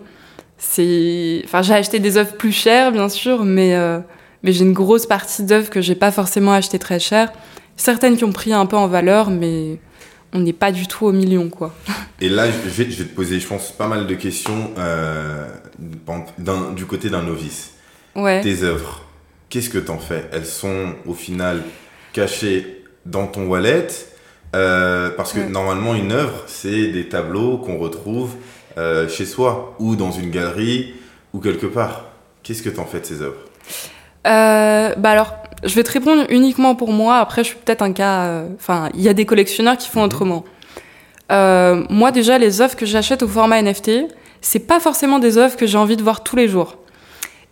[0.57, 3.99] C'est, enfin, j'ai acheté des œuvres plus chères, bien sûr, mais euh,
[4.43, 7.31] mais j'ai une grosse partie d'œuvres que j'ai pas forcément achetées très chères.
[7.77, 9.79] Certaines qui ont pris un peu en valeur, mais
[10.33, 11.73] on n'est pas du tout au million, quoi.
[12.21, 15.47] Et là, je vais, je vais te poser, je pense, pas mal de questions euh,
[16.75, 17.73] du côté d'un novice.
[18.15, 18.41] Ouais.
[18.41, 19.01] Tes œuvres,
[19.49, 20.29] qu'est-ce que t'en fais?
[20.31, 21.61] Elles sont au final
[22.13, 23.87] cachées dans ton wallet
[24.55, 25.49] euh, Parce que Ouais.
[25.49, 28.31] normalement, une œuvre, c'est des tableaux qu'on retrouve
[28.77, 30.93] euh, chez soi ou dans une galerie
[31.33, 32.05] ou quelque part.
[32.43, 33.37] Qu'est-ce que t'en fais de ces œuvres?
[34.23, 35.33] Bah alors,
[35.65, 37.17] je vais te répondre uniquement pour moi.
[37.17, 38.23] Après, je suis peut-être un cas.
[38.25, 40.05] euh, Enfin, il y a des collectionneurs qui font Mhm.
[40.05, 40.45] autrement.
[41.31, 44.07] Euh, moi, déjà, les œuvres que j'achète au format NFT,
[44.41, 46.77] c'est pas forcément des œuvres que j'ai envie de voir tous les jours.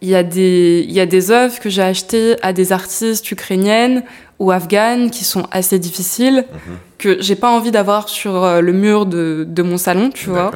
[0.02, 3.32] Il y a des, il y a des œuvres que j'ai achetées à des artistes
[3.32, 4.04] ukrainiennes
[4.38, 6.78] ou afghanes qui sont assez difficiles, Mhm.
[6.99, 10.52] que j'ai pas envie d'avoir sur euh, le mur de, de mon salon, tu vois,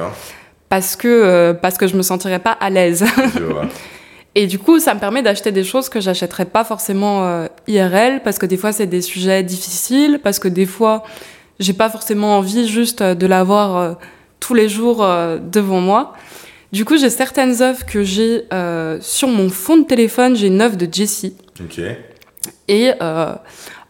[0.68, 3.04] parce que, euh, parce que je me sentirais pas à l'aise.
[4.34, 8.22] Et du coup, ça me permet d'acheter des choses que j'achèterais pas forcément euh, IRL,
[8.22, 11.02] parce que des fois, c'est des sujets difficiles, parce que des fois,
[11.58, 13.92] j'ai pas forcément envie juste euh, de l'avoir euh,
[14.40, 16.14] tous les jours euh, devant moi.
[16.72, 18.44] Du coup, j'ai certaines œuvres que j'ai
[19.00, 20.36] sur mon fond de téléphone.
[20.36, 21.34] J'ai une œuvre de Jessie.
[21.58, 21.80] Ok.
[22.68, 22.90] Et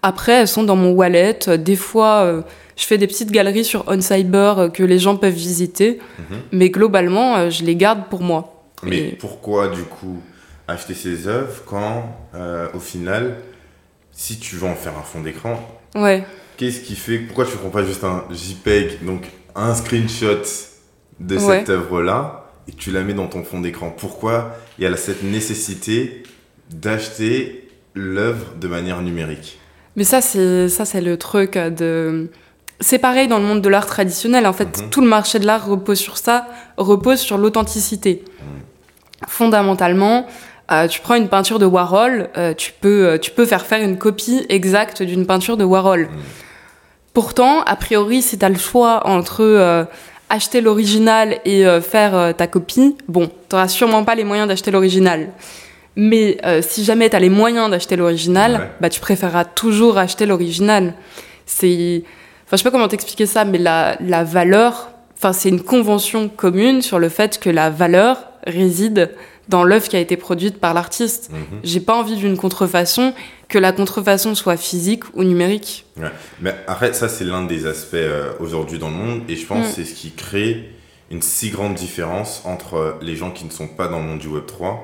[0.01, 1.41] après, elles sont dans mon wallet.
[1.59, 2.45] Des fois,
[2.77, 5.99] je fais des petites galeries sur OnCyber que les gens peuvent visiter.
[6.21, 6.39] Mhm.
[6.53, 8.58] Mais globalement, je les garde pour moi.
[8.83, 10.21] Mais Et- pourquoi du coup
[10.67, 13.37] acheter ces œuvres quand euh, au final,
[14.13, 15.59] si tu veux en faire un fond d'écran,
[15.95, 16.25] Ouais.
[16.57, 19.23] qu'est-ce qui fait Pourquoi tu prends pas juste un JPEG, donc
[19.55, 20.43] un screenshot
[21.21, 21.61] de Ouais.
[21.61, 23.91] cette œuvre-là et tu la mets dans ton fond d'écran?
[23.97, 26.23] Pourquoi il y a cette nécessité
[26.71, 29.59] d'acheter l'œuvre de manière numérique?
[29.97, 32.31] Mais ça, c'est ça, c'est le truc de.
[32.81, 34.47] C'est pareil dans le monde de l'art traditionnel.
[34.47, 34.91] En fait, Mhm.
[34.91, 38.23] tout le marché de l'art repose sur ça, repose sur l'authenticité.
[39.27, 40.27] Fondamentalement,
[40.71, 43.83] Euh, tu prends une peinture de Warhol, euh, tu, peux, euh, tu peux faire faire
[43.83, 46.11] une copie exacte d'une peinture de Warhol.
[47.15, 49.85] Pourtant, a priori, si tu as le choix entre euh,
[50.29, 54.47] acheter l'original et euh, faire euh, ta copie, bon, tu n'auras sûrement pas les moyens
[54.47, 55.29] d'acheter l'original.
[55.97, 58.71] Mais euh, si jamais tu as les moyens d'acheter l'original, Ouais.
[58.81, 60.93] bah, tu préféreras toujours acheter l'original.
[61.47, 62.03] C'est.
[62.45, 64.91] Enfin, je sais pas comment t'expliquer ça, mais la, la valeur.
[65.17, 69.11] Enfin, c'est une convention commune sur le fait que la valeur réside
[69.49, 71.31] dans l'œuvre qui a été produite par l'artiste.
[71.33, 71.61] Mhm.
[71.65, 73.15] J'ai pas envie d'une contrefaçon,
[73.49, 75.87] que la contrefaçon soit physique ou numérique.
[75.97, 76.11] Ouais.
[76.41, 79.59] Mais après, ça, c'est l'un des aspects euh, aujourd'hui dans le monde, et je pense
[79.59, 79.63] Mm.
[79.71, 80.69] que c'est ce qui crée
[81.11, 84.19] une si grande différence entre euh, les gens qui ne sont pas dans le monde
[84.19, 84.77] du Web3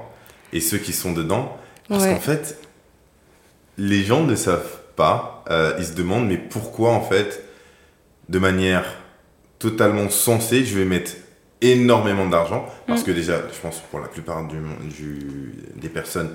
[0.55, 1.59] et ceux qui sont dedans.
[1.91, 2.15] Parce Ouais.
[2.15, 2.59] qu'en fait,
[3.77, 7.45] les gens ne savent pas, euh, ils se demandent, mais pourquoi, en fait,
[8.31, 8.85] de manière
[9.59, 11.13] totalement sensée, je vais mettre
[11.61, 13.05] énormément d'argent Parce Mm.
[13.07, 14.57] que déjà, je pense pour la plupart du,
[14.97, 16.31] du- des personnes,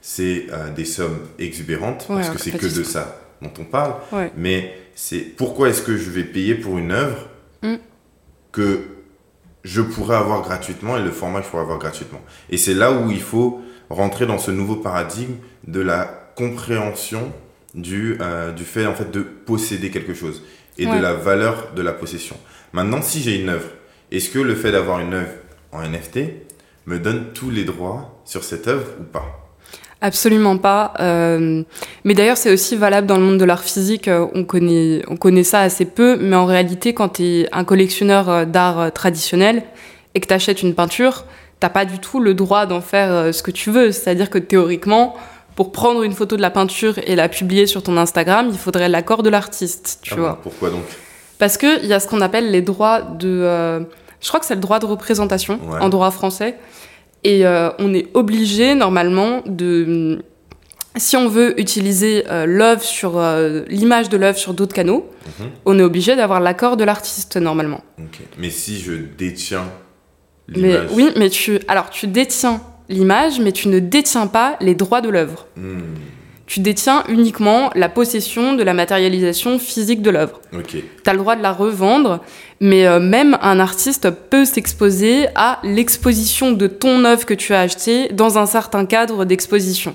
[0.00, 3.94] c'est euh, des sommes exubérantes, Ouais, parce que c'est que de ça dont on parle.
[4.12, 4.32] Ouais.
[4.36, 7.28] Mais c'est pourquoi est-ce que je vais payer pour une œuvre
[7.62, 7.74] Mm.
[8.52, 8.80] que
[9.64, 12.20] je pourrais avoir gratuitement et le format que je pourrais avoir gratuitement?
[12.50, 13.60] Et c'est là où il faut
[13.90, 15.34] rentrer dans ce nouveau paradigme
[15.66, 16.04] de la
[16.36, 17.32] compréhension
[17.74, 20.42] du, euh, du fait en fait de posséder quelque chose
[20.78, 20.96] et Ouais.
[20.96, 22.36] de la valeur de la possession.
[22.72, 23.68] Maintenant, si j'ai une œuvre,
[24.10, 25.30] est-ce que le fait d'avoir une œuvre
[25.72, 26.20] en NFT
[26.86, 29.24] me donne tous les droits sur cette œuvre ou pas?
[30.00, 30.94] Absolument pas.
[31.00, 31.62] Euh,
[32.04, 34.06] mais d'ailleurs, c'est aussi valable dans le monde de l'art physique.
[34.06, 37.64] Euh, On connaît, on connaît ça assez peu, mais en réalité, quand tu es un
[37.64, 39.64] collectionneur euh, d'art traditionnel
[40.14, 41.24] et que tu achètes une peinture,
[41.58, 43.90] t'as pas du tout le droit d'en faire ce que tu veux.
[43.90, 45.16] C'est-à-dire que théoriquement,
[45.56, 48.88] pour prendre une photo de la peinture et la publier sur ton Instagram, il faudrait
[48.88, 50.38] l'accord de l'artiste, tu Ah bon, vois.
[50.40, 50.84] Pourquoi donc?
[51.38, 53.28] Parce qu'il y a ce qu'on appelle les droits de.
[53.28, 53.80] euh,
[54.20, 55.78] je crois que c'est le droit de représentation Ouais.
[55.80, 56.56] en droit français.
[57.24, 60.18] Et euh, on est obligé normalement de.
[60.96, 63.20] Si on veut utiliser euh, l'œuvre sur
[63.68, 65.08] l'image de l'œuvre sur d'autres canaux,
[65.38, 65.46] Mhm.
[65.66, 67.82] on est obligé d'avoir l'accord de l'artiste normalement.
[68.38, 69.64] Mais si je détiens
[70.48, 70.88] Mais l'image.
[70.92, 75.10] oui, mais tu alors tu détiens l'image, mais tu ne détiens pas les droits de
[75.10, 75.46] l'œuvre.
[75.56, 75.78] Hmm,
[76.48, 80.40] Tu détiens uniquement la possession de la matérialisation physique de l'œuvre.
[80.54, 80.68] Ok.
[80.70, 82.20] tu as le droit de la revendre,
[82.60, 87.60] mais euh, même un artiste peut s'exposer à l'exposition de ton œuvre que tu as
[87.60, 89.94] achetée dans un certain cadre d'exposition.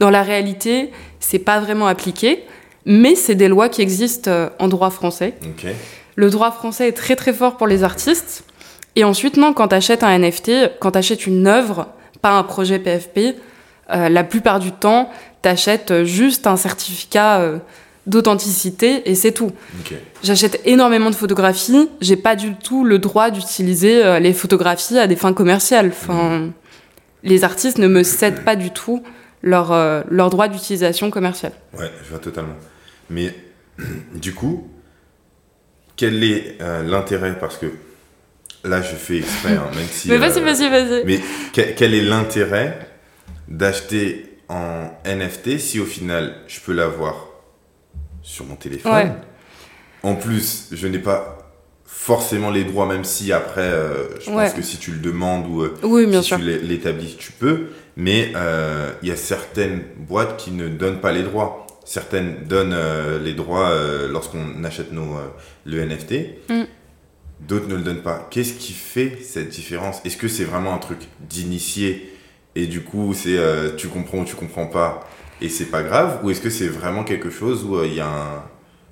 [0.00, 0.90] Dans la réalité,
[1.20, 2.42] c'est pas vraiment appliqué,
[2.84, 5.34] mais c'est des lois qui existent euh, en droit français.
[6.16, 8.44] Le droit français est très très fort pour les artistes.
[8.96, 11.86] Et ensuite, non, quand tu achètes un NFT, quand tu achètes une œuvre,
[12.20, 13.36] pas un projet PFP,
[13.90, 15.10] euh, la plupart du temps,
[15.44, 17.58] tu achètes juste un certificat euh,
[18.06, 19.52] d'authenticité et c'est tout.
[20.22, 25.06] J'achète énormément de photographies, j'ai pas du tout le droit d'utiliser euh, les photographies à
[25.06, 25.88] des fins commerciales.
[25.88, 26.50] Enfin,
[27.22, 29.02] les artistes ne me cèdent pas du tout
[29.42, 31.52] leur, euh, leur droit d'utilisation commerciale.
[31.78, 32.56] Ouais, je vois totalement.
[33.10, 33.34] Mais
[34.14, 34.68] du coup,
[35.96, 37.38] quel est euh, l'intérêt?
[37.38, 37.66] Parce que
[38.64, 40.08] là, je fais exprès, hein, même si.
[40.10, 41.04] Mais vas-y, vas-y, vas-y.
[41.04, 41.20] Mais
[41.52, 42.90] quel est l'intérêt
[43.48, 47.28] d'acheter en NFT si au final je peux l'avoir
[48.22, 49.12] sur mon téléphone Ouais.
[50.02, 51.38] En plus, je n'ai pas
[51.86, 54.44] forcément les droits, même si après, euh, je Ouais.
[54.44, 56.36] pense que si tu le demandes ou euh, Oui, bien si sûr.
[56.38, 57.68] tu l'é- l'établis, tu peux.
[57.96, 61.66] Mais euh, il y a certaines boîtes qui ne donnent pas les droits.
[61.86, 62.76] Certaines donnent
[63.22, 63.72] les droits
[64.10, 65.16] lorsqu'on achète nos,
[65.64, 66.12] le NFT.
[66.50, 66.62] Mm.
[67.40, 68.26] D'autres ne le donnent pas.
[68.30, 70.00] Qu'est-ce qui fait cette différence?
[70.04, 72.13] Est-ce que c'est vraiment un truc d'initié?
[72.56, 75.06] Et du coup c'est euh, tu comprends ou tu comprends pas
[75.40, 78.00] et c'est pas grave Ou est-ce que c'est vraiment quelque chose où euh, il y
[78.00, 78.42] a un...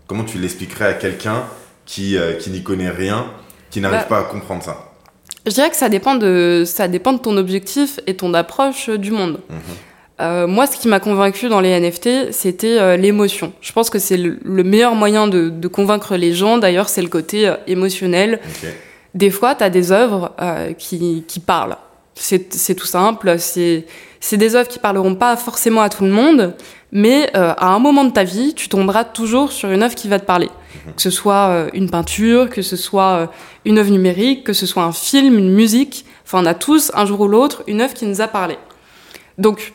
[0.06, 1.44] Comment tu l'expliquerais à quelqu'un
[1.86, 3.26] qui, euh, qui n'y connaît rien,
[3.70, 4.92] qui n'arrive Bah, pas à comprendre ça?
[5.46, 9.12] Je dirais que ça dépend de, ça dépend de ton objectif et ton approche du
[9.12, 9.40] monde.
[9.48, 10.46] Mhm.
[10.46, 13.52] Moi, ce qui m'a convaincu dans les NFT, c'était l'émotion.
[13.60, 16.58] Je pense que c'est le, le meilleur moyen de, de convaincre les gens.
[16.58, 18.38] D'ailleurs, c'est le côté émotionnel.
[19.14, 20.32] Des fois, tu as des œuvres
[20.78, 21.76] qui, qui parlent.
[22.14, 23.36] C'est tout simple.
[23.38, 26.54] C'est des œuvres qui parleront pas forcément à tout le monde,
[26.92, 30.08] mais euh, à un moment de ta vie, tu tomberas toujours sur une œuvre qui
[30.08, 30.50] va te parler.
[30.96, 33.26] Que ce soit euh, une peinture, que ce soit euh,
[33.64, 36.04] une œuvre numérique, que ce soit un film, une musique.
[36.24, 38.58] Enfin, on a tous, un jour ou l'autre, une œuvre qui nous a parlé.
[39.38, 39.72] Donc,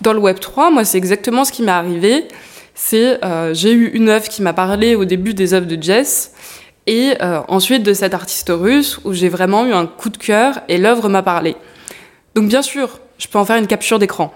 [0.00, 2.28] dans le Web 3, moi, c'est exactement ce qui m'est arrivé.
[2.74, 3.20] C'est
[3.52, 6.32] j'ai eu une œuvre qui m'a parlé au début des œuvres de Jess,
[6.86, 10.60] et euh, ensuite de cet artiste russe où j'ai vraiment eu un coup de cœur
[10.68, 11.56] et l'œuvre m'a parlé.
[12.34, 14.32] Donc bien sûr, je peux en faire une capture d'écran.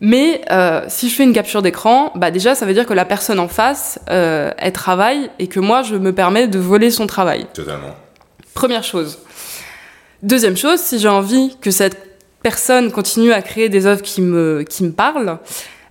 [0.00, 3.04] Mais euh, si je fais une capture d'écran, bah déjà ça veut dire que la
[3.04, 7.06] personne en face, euh, elle travaille et que moi je me permets de voler son
[7.06, 7.46] travail.
[7.54, 7.94] Totalement.
[8.52, 9.20] Première chose.
[10.24, 14.64] Deuxième chose, si j'ai envie que cette personne continue à créer des œuvres qui me,
[14.68, 15.38] qui me parlent,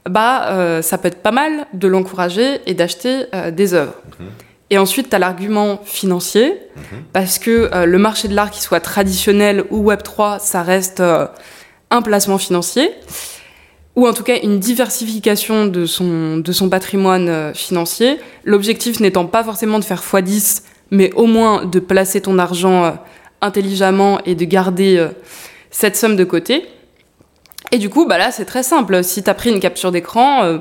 [0.10, 3.96] bah, euh, ça peut être pas mal de l'encourager et d'acheter des œuvres.
[4.20, 4.28] Mhm.
[4.74, 7.04] Et ensuite, tu as l'argument financier, Mhm.
[7.14, 11.28] parce que euh, le marché de l'art, qu'il soit traditionnel ou Web3, ça reste euh,
[11.92, 12.90] un placement financier,
[13.98, 18.18] ou en tout cas une diversification de son, de son patrimoine euh, financier.
[18.46, 22.98] L'objectif n'étant pas forcément de faire x10, mais au moins de placer ton argent
[23.42, 25.06] intelligemment et de garder
[25.70, 26.66] cette somme de côté.
[27.72, 29.04] Et du coup, bah là, c'est très simple.
[29.04, 30.60] Si tu as pris une capture d'écran,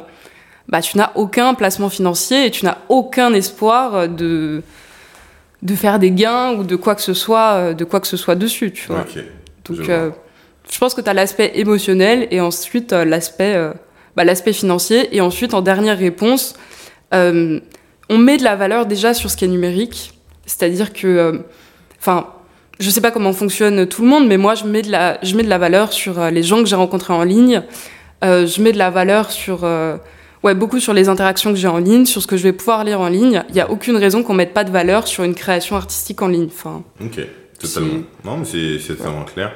[0.70, 4.62] bah, tu n'as aucun placement financier et tu n'as aucun espoir euh, de,
[5.62, 8.16] de faire des gains ou de quoi que ce soit, euh, de quoi que ce
[8.16, 9.00] soit dessus, tu vois.
[9.00, 9.22] Ok.
[9.68, 10.10] Donc, je euh,
[10.70, 13.72] je pense que tu as l'aspect émotionnel et ensuite l'aspect euh,
[14.16, 15.14] bah, l'aspect financier.
[15.14, 16.54] Et ensuite, en dernière réponse,
[17.12, 17.58] euh,
[18.08, 20.12] on met de la valeur déjà sur ce qui est numérique.
[20.46, 21.42] C'est-à-dire que,
[21.98, 22.28] enfin,
[22.78, 25.34] je sais pas comment fonctionne tout le monde, mais moi, je mets de la, je
[25.34, 27.62] mets de la valeur sur les gens que j'ai rencontrés en ligne.
[28.22, 29.64] Je mets de la valeur sur,
[30.42, 32.84] ouais, beaucoup sur les interactions que j'ai en ligne, sur ce que je vais pouvoir
[32.84, 33.42] lire en ligne.
[33.48, 36.28] Il n'y a aucune raison qu'on mette pas de valeur sur une création artistique en
[36.28, 36.48] ligne.
[36.52, 37.20] Enfin, Ok,
[37.58, 38.02] totalement.
[38.24, 39.52] Non, mais c'est totalement clair.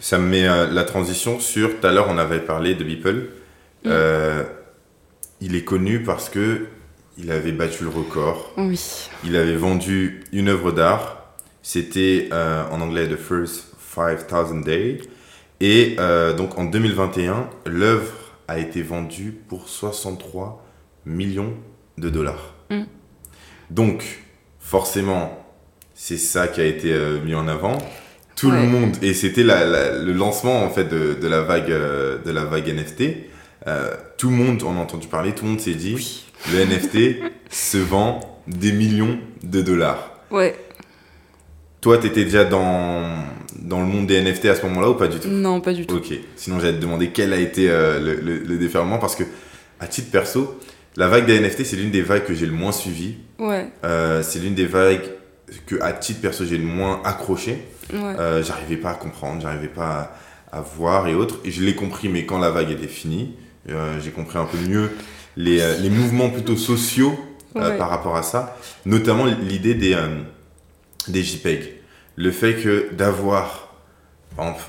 [0.00, 1.78] Ça me met euh, la transition sur.
[1.80, 3.28] Tout à l'heure, on avait parlé de Beeple.
[3.86, 4.42] Euh,
[5.40, 6.66] il est connu parce que
[7.18, 8.52] il avait battu le record.
[8.56, 8.80] oui.
[9.24, 11.34] Il avait vendu une œuvre d'art.
[11.62, 14.98] C'était euh, en anglais The First 5000 Day.
[15.60, 15.96] Et
[16.36, 18.10] donc en 2021, l'œuvre
[18.52, 20.64] a été vendue pour 63
[21.06, 21.54] millions
[21.98, 22.54] de dollars.
[22.70, 22.82] Mm.
[23.70, 24.04] Donc,
[24.60, 25.44] forcément,
[25.94, 27.78] c'est ça qui a été euh, mis en avant.
[28.36, 31.70] Tout le monde, et c'était la- la- le lancement en fait de, de la vague,
[31.70, 33.28] euh, de la vague NFT.
[33.68, 36.24] Euh, tout le monde en a entendu parler, tout le monde s'est dit, Oui.
[36.52, 40.10] le NFT se vend des millions de dollars.
[40.30, 40.56] Ouais.
[41.80, 43.14] Toi, tu étais déjà dans,
[43.62, 45.86] dans le monde des NFT à ce moment-là ou pas du tout Non, pas du
[45.86, 45.96] tout.
[45.96, 46.12] Ok.
[46.36, 49.24] Sinon, j'allais te demander quel a été euh, le, le, le déferlement parce que,
[49.80, 50.58] à titre perso,
[50.96, 53.16] la vague des NFT, c'est l'une des vagues que j'ai le moins suivie.
[53.38, 53.66] Ouais.
[53.84, 55.04] Euh, c'est l'une des vagues
[55.66, 57.58] que, à titre perso, j'ai le moins accroché.
[57.92, 57.98] Ouais.
[58.18, 60.14] Euh, j'arrivais pas à comprendre, j'arrivais pas
[60.52, 61.38] à, à voir et autres.
[61.44, 63.34] Et je l'ai compris, mais quand la vague était finie,
[63.66, 64.90] j'ai compris un peu mieux
[65.36, 67.18] les, les mouvements plutôt sociaux
[67.54, 67.76] Ouais.
[67.76, 68.56] par rapport à ça.
[68.86, 69.94] Notamment l'idée des,
[71.08, 71.81] des JPEG.
[72.16, 73.74] Le fait que d'avoir,
[74.36, 74.64] par exemple,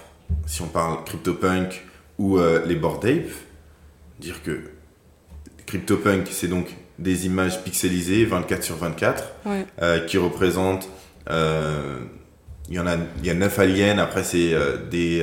[0.45, 1.85] si on parle CryptoPunk
[2.17, 3.29] ou euh, les Bored Ape,
[4.19, 4.59] dire que
[5.65, 6.67] CryptoPunk, c'est donc
[6.99, 9.65] des images pixelisées 24 sur 24 Ouais.
[9.81, 10.89] euh, qui représentent.
[11.29, 11.99] euh,
[12.69, 13.97] il y en a, il y a neuf aliens.
[13.97, 14.53] Après, c'est
[14.89, 15.21] des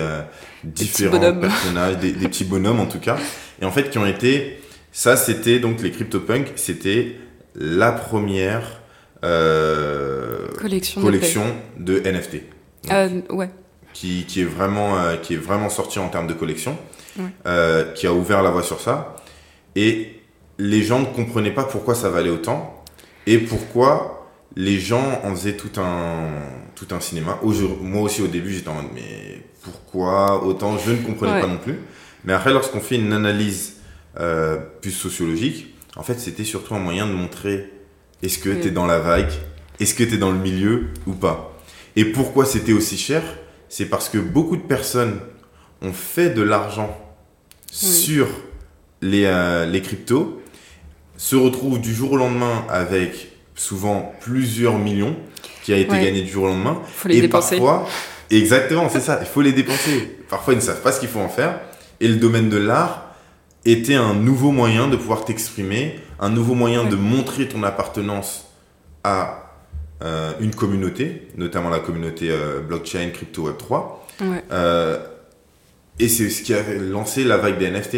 [0.62, 3.16] différents personnages, des, des petits bonhommes en tout cas.
[3.62, 4.61] Et en fait, qui ont été.
[4.93, 6.53] Ça, c'était donc les CryptoPunk.
[6.57, 7.16] C'était
[7.55, 8.80] la première
[9.25, 11.45] euh, Collection.
[11.79, 12.43] de NFT.
[12.91, 13.51] Euh, ouais.
[13.93, 16.77] Qui, qui est vraiment, euh, qui est vraiment sortie en termes de collection.
[17.18, 17.85] Ouais.
[17.97, 19.16] qui a ouvert la voie sur ça.
[19.77, 20.21] Et
[20.59, 22.83] les gens ne comprenaient pas pourquoi ça valait autant
[23.27, 26.29] et pourquoi les gens en faisaient tout un,
[26.77, 27.39] tout un cinéma.
[27.43, 30.79] Moi aussi, au début, j'étais en mode, mais pourquoi autant?
[30.79, 31.41] Je ne comprenais Ouais.
[31.41, 31.79] pas non plus.
[32.25, 33.77] Mais après, lorsqu'on fait une analyse
[34.18, 37.71] euh, plus sociologique, en fait, c'était surtout un moyen de montrer
[38.23, 38.59] est-ce que Oui.
[38.61, 39.31] tu es dans la vague,
[39.79, 41.59] est-ce que tu es dans le milieu ou pas?
[41.97, 43.23] Et pourquoi c'était aussi cher?
[43.68, 45.21] C'est parce que beaucoup de personnes
[45.83, 46.97] ont fait de l'argent
[47.71, 48.27] sur
[49.03, 50.43] les, euh, les cryptos,
[51.16, 55.16] se retrouvent du jour au lendemain avec souvent plusieurs millions
[55.62, 56.03] qui a été Ouais.
[56.05, 56.81] gagné du jour au lendemain.
[56.95, 57.57] Faut les et dépenser.
[57.57, 57.89] parfois,
[58.31, 60.18] exactement, c'est ça, il faut les dépenser.
[60.29, 61.61] Parfois, ils ne savent pas ce qu'il faut en faire.
[62.01, 63.14] Et le domaine de l'art
[63.64, 68.47] était un nouveau moyen de pouvoir t'exprimer, un nouveau moyen de montrer ton appartenance
[69.03, 69.51] à
[70.03, 74.07] euh, une communauté, notamment la communauté euh, blockchain, crypto, web 3.
[74.21, 74.45] Ouais.
[74.53, 74.99] Euh,
[75.99, 77.97] et c'est ce qui a lancé la vague des NFT.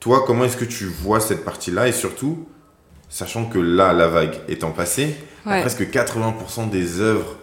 [0.00, 1.88] Toi, comment est-ce que tu vois cette partie-là?
[1.88, 2.48] Et surtout,
[3.08, 5.60] sachant que là, la vague étant passée, Ouais.
[5.60, 7.36] presque 80% des œuvres,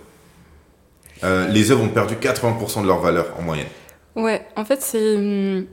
[1.49, 3.67] les œuvres ont perdu 80% de leur valeur en moyenne.
[4.15, 5.65] Ouais, en fait, c'est.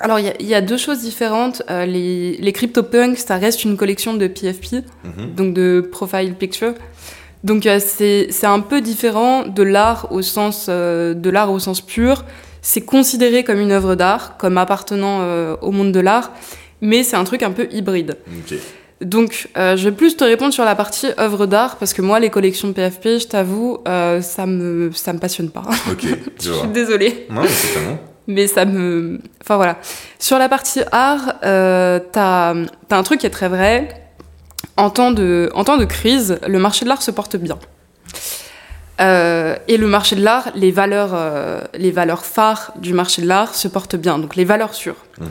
[0.00, 1.62] Alors, il y a- il y, a deux choses différentes.
[1.70, 5.34] Euh, les, les CryptoPunks, ça reste une collection de PFP, Mhm.
[5.34, 6.74] donc de Profile Picture.
[7.44, 11.58] Donc, euh, c'est c'est un peu différent de l'art au, sens, euh, de l'art au
[11.58, 12.24] sens pur.
[12.62, 15.20] C'est considéré comme une œuvre d'art, comme appartenant
[15.62, 16.32] au monde de l'art,
[16.80, 18.16] mais c'est un truc un peu hybride.
[19.00, 22.28] Donc, je vais plus te répondre sur la partie œuvre d'art, parce que moi, les
[22.28, 23.78] collections PFP, je t'avoue,
[24.20, 25.62] ça me, ça me passionne pas.
[25.92, 26.06] Ok,
[26.42, 27.26] je suis désolée.
[27.30, 27.98] Non, mais totalement.
[28.26, 29.20] Mais ça me.
[29.40, 29.78] Enfin voilà.
[30.18, 34.02] Sur la partie art, euh, t'as as un truc qui est très vrai.
[34.76, 37.58] En temps, de, en temps de crise, le marché de l'art se porte bien.
[38.98, 41.16] et le marché de l'art, les valeurs,
[41.72, 45.06] les valeurs phares du marché de l'art se portent bien, donc les valeurs sûres.
[45.18, 45.28] Mhm.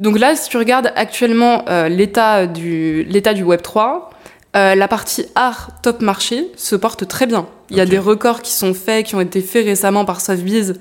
[0.00, 4.10] Donc là, si tu regardes actuellement l'état du, du Web 3,
[4.54, 7.46] la partie art top marché se porte très bien.
[7.70, 10.74] Il y a des records qui sont faits, qui ont été faits récemment par Sotheby's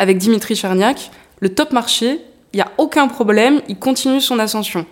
[0.00, 1.12] avec Dimitri Cherniak.
[1.38, 2.18] Le top marché,
[2.52, 4.86] il n'y a aucun problème, il continue son ascension.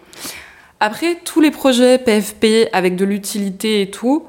[0.78, 4.26] Après, tous les projets PFP avec de l'utilité et tout,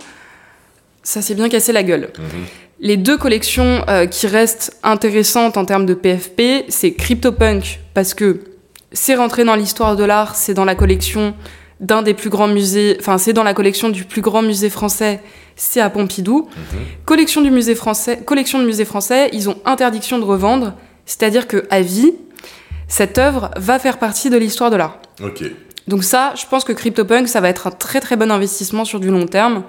[1.03, 2.09] ça s'est bien cassé la gueule.
[2.17, 2.45] Mhm.
[2.79, 8.45] Les deux collections euh, qui restent intéressantes en termes de PFP, c'est CryptoPunk, parce que
[8.93, 11.35] c'est rentré dans l'histoire de l'art, c'est dans la collection
[11.79, 15.21] d'un des plus grands musées, enfin c'est dans la collection du plus grand musée français,
[15.55, 16.47] c'est à Pompidou.
[16.55, 16.79] Mhm.
[17.05, 20.73] Collection du musée français, collection de musée français, ils ont interdiction de revendre,
[21.05, 22.13] c'est-à-dire que à vie,
[22.87, 24.99] cette œuvre va faire partie de l'histoire de l'art.
[25.23, 25.43] Ok.
[25.87, 28.99] Donc ça, je pense que CryptoPunk, ça va être un très très bon investissement sur
[28.99, 29.63] du long terme,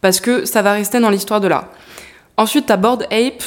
[0.00, 1.68] parce que ça va rester dans l'histoire de l'art.
[2.36, 3.42] Ensuite, t'as Bored Ape.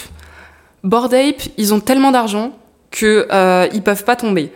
[0.84, 2.51] Bored Ape, ils ont tellement d'argent
[2.91, 4.51] que euh, ils peuvent pas tomber.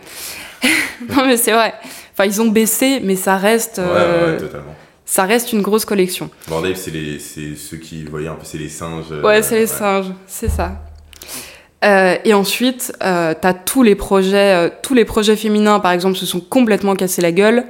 [1.08, 1.74] non mais c'est vrai.
[2.18, 4.74] Enfin, ils ont baissé, mais ça reste, Ouais, euh, ouais, totalement.
[5.04, 6.30] ça reste une grosse collection.
[6.48, 9.04] Bordel, c'est les, c'est ceux qui voyaient un peu, c'est les singes.
[9.12, 10.82] euh, Ouais, c'est les singes, c'est ça.
[11.84, 16.16] Euh, et ensuite, euh, t'as tous les projets, euh, tous les projets féminins, par exemple,
[16.16, 17.64] se sont complètement cassés la gueule.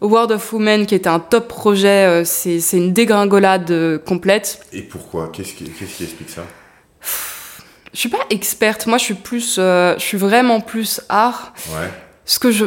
[0.00, 4.60] World of Women, qui était un top projet, euh, c'est c'est une dégringolade complète.
[4.72, 5.30] Et pourquoi?
[5.32, 6.42] Qu'est-ce qui, qu'est-ce qui explique ça?
[7.92, 11.52] Je suis pas experte, moi je suis plus, euh, je suis vraiment plus art.
[11.70, 11.88] Ouais.
[12.24, 12.66] Ce que je,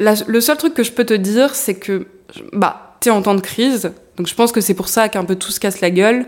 [0.00, 2.06] la- le seul truc que je peux te dire, c'est que,
[2.52, 5.36] bah, t'es en temps de crise, donc je pense que c'est pour ça qu'un peu
[5.36, 6.26] tout se casse la gueule.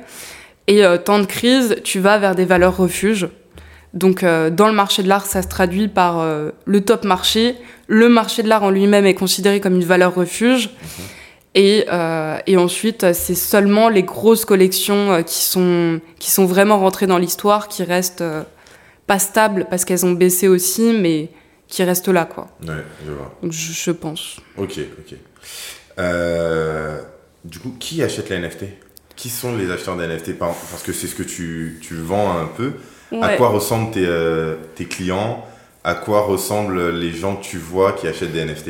[0.69, 3.29] Et euh, temps de crise, tu vas vers des valeurs refuges.
[3.95, 7.57] Donc euh, dans le marché de l'art, ça se traduit par euh, le top marché.
[7.89, 10.71] Le marché de l'art en lui-même est considéré comme une valeur refuge.
[11.55, 16.79] Et, euh, et ensuite, c'est seulement les grosses collections euh, qui, sont, qui sont vraiment
[16.79, 18.43] rentrées dans l'histoire, qui restent euh,
[19.07, 21.29] pas stables parce qu'elles ont baissé aussi, mais
[21.73, 22.49] qui restent là, quoi.
[22.69, 23.35] Ouais, je vois.
[23.43, 24.37] Donc je, je pense.
[24.59, 25.17] Ok, ok.
[25.99, 27.01] Euh,
[27.45, 28.65] du coup, qui achète la NFT
[29.17, 32.37] Qui sont les acheteurs des NFT Par- Parce que c'est ce que tu, tu vends
[32.39, 32.73] un peu.
[33.23, 35.45] À quoi ressemblent tes, euh, tes clients?
[35.85, 38.69] À quoi ressemblent les gens que tu vois qui achètent des NFT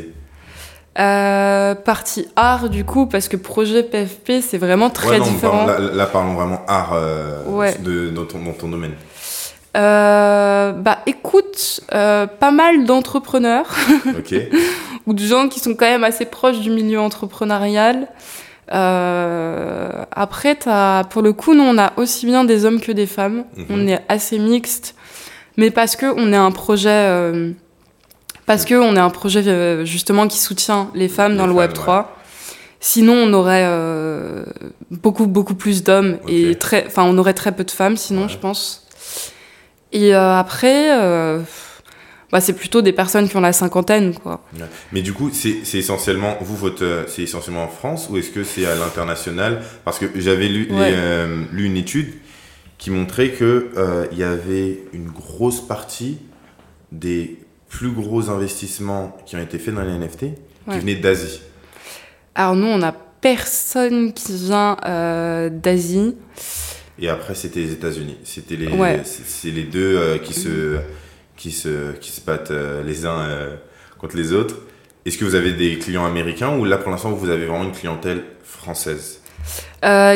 [0.98, 5.66] Euh, partie art, du coup, parce que projet PFP, c'est vraiment très Ouais, non, différent.
[5.66, 7.76] Là, là, parlons vraiment art euh, Ouais.
[7.78, 8.94] de, dans, ton, dans ton domaine.
[9.74, 11.21] Euh, bah écoute,
[11.94, 13.66] euh, pas mal d'entrepreneurs
[15.06, 18.08] ou de gens qui sont quand même assez proches du milieu entrepreneurial.
[18.72, 20.56] Euh, après,
[21.10, 23.44] pour le coup, nous, on a aussi bien des hommes que des femmes.
[23.56, 23.66] Mhm.
[23.70, 24.94] On est assez mixte,
[25.56, 27.50] mais parce que on est un projet, euh,
[28.46, 31.72] parce que on est un projet justement qui soutient les femmes Les dans le Web
[31.72, 32.16] 3.
[32.80, 34.44] Sinon, on aurait euh,
[34.90, 37.96] beaucoup beaucoup plus d'hommes et très, enfin, on aurait très peu de femmes.
[37.96, 38.28] Sinon, Ouais.
[38.28, 38.86] je pense.
[39.92, 41.40] Et euh, après, euh,
[42.30, 44.40] bah, c'est plutôt des personnes qui ont la cinquantaine, quoi.
[44.92, 48.42] Mais du coup, c'est essentiellement, vous, votre, euh, c'est essentiellement en France ou est-ce que
[48.44, 49.62] c'est à l'international?
[49.84, 50.92] Parce que j'avais lu, les, Ouais.
[50.94, 52.12] euh, lu une étude
[52.78, 56.18] qui montrait que euh, il y avait une grosse partie
[56.90, 57.38] des
[57.68, 60.26] plus gros investissements qui ont été faits dans les NFT
[60.70, 61.40] qui venaient d'Asie.
[62.34, 66.16] Alors nous, on a personne qui vient euh, d'Asie.
[67.02, 68.16] Et après, c'était les États-Unis.
[68.22, 69.00] C'était les, Ouais.
[69.04, 70.78] c'est les deux euh, qui se,
[71.36, 73.56] qui se, qui se battent euh, les uns euh,
[73.98, 74.54] contre les autres.
[75.04, 77.72] Est-ce que vous avez des clients américains ou là, pour l'instant, vous avez vraiment une
[77.72, 79.20] clientèle française?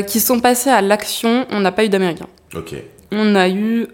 [0.07, 1.45] Qui sont passés à l'action.
[1.51, 2.29] On n'a pas eu d'Américains.
[2.55, 2.75] Ok.
[3.11, 3.89] On a eu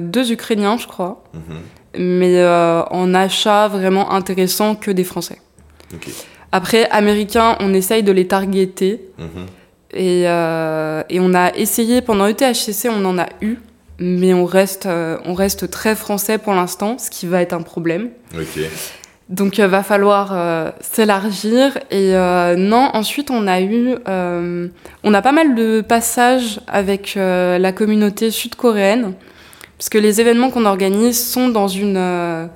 [0.00, 2.02] deux Ukrainiens, je crois, Mhm.
[2.22, 2.42] mais
[2.90, 5.36] en achat vraiment intéressant que des Français.
[5.94, 6.08] Ok.
[6.50, 9.02] Après, Américains, on essaye de les targeter.
[9.18, 9.44] Mhm.
[9.94, 13.56] Et, euh, et on a essayé, pendant ETHCC, on en a eu,
[13.98, 17.62] mais on reste, euh, on reste très français pour l'instant, ce qui va être un
[17.62, 18.10] problème.
[18.34, 18.60] Ok.
[19.30, 21.76] Donc, il va falloir euh, s'élargir.
[21.90, 23.94] Et euh, non, ensuite, on a eu.
[24.08, 24.68] euh,
[25.04, 29.14] on a pas mal de passages avec euh, la communauté sud-coréenne.
[29.76, 31.96] Parce que les événements qu'on organise sont dans une.
[31.96, 32.46] euh,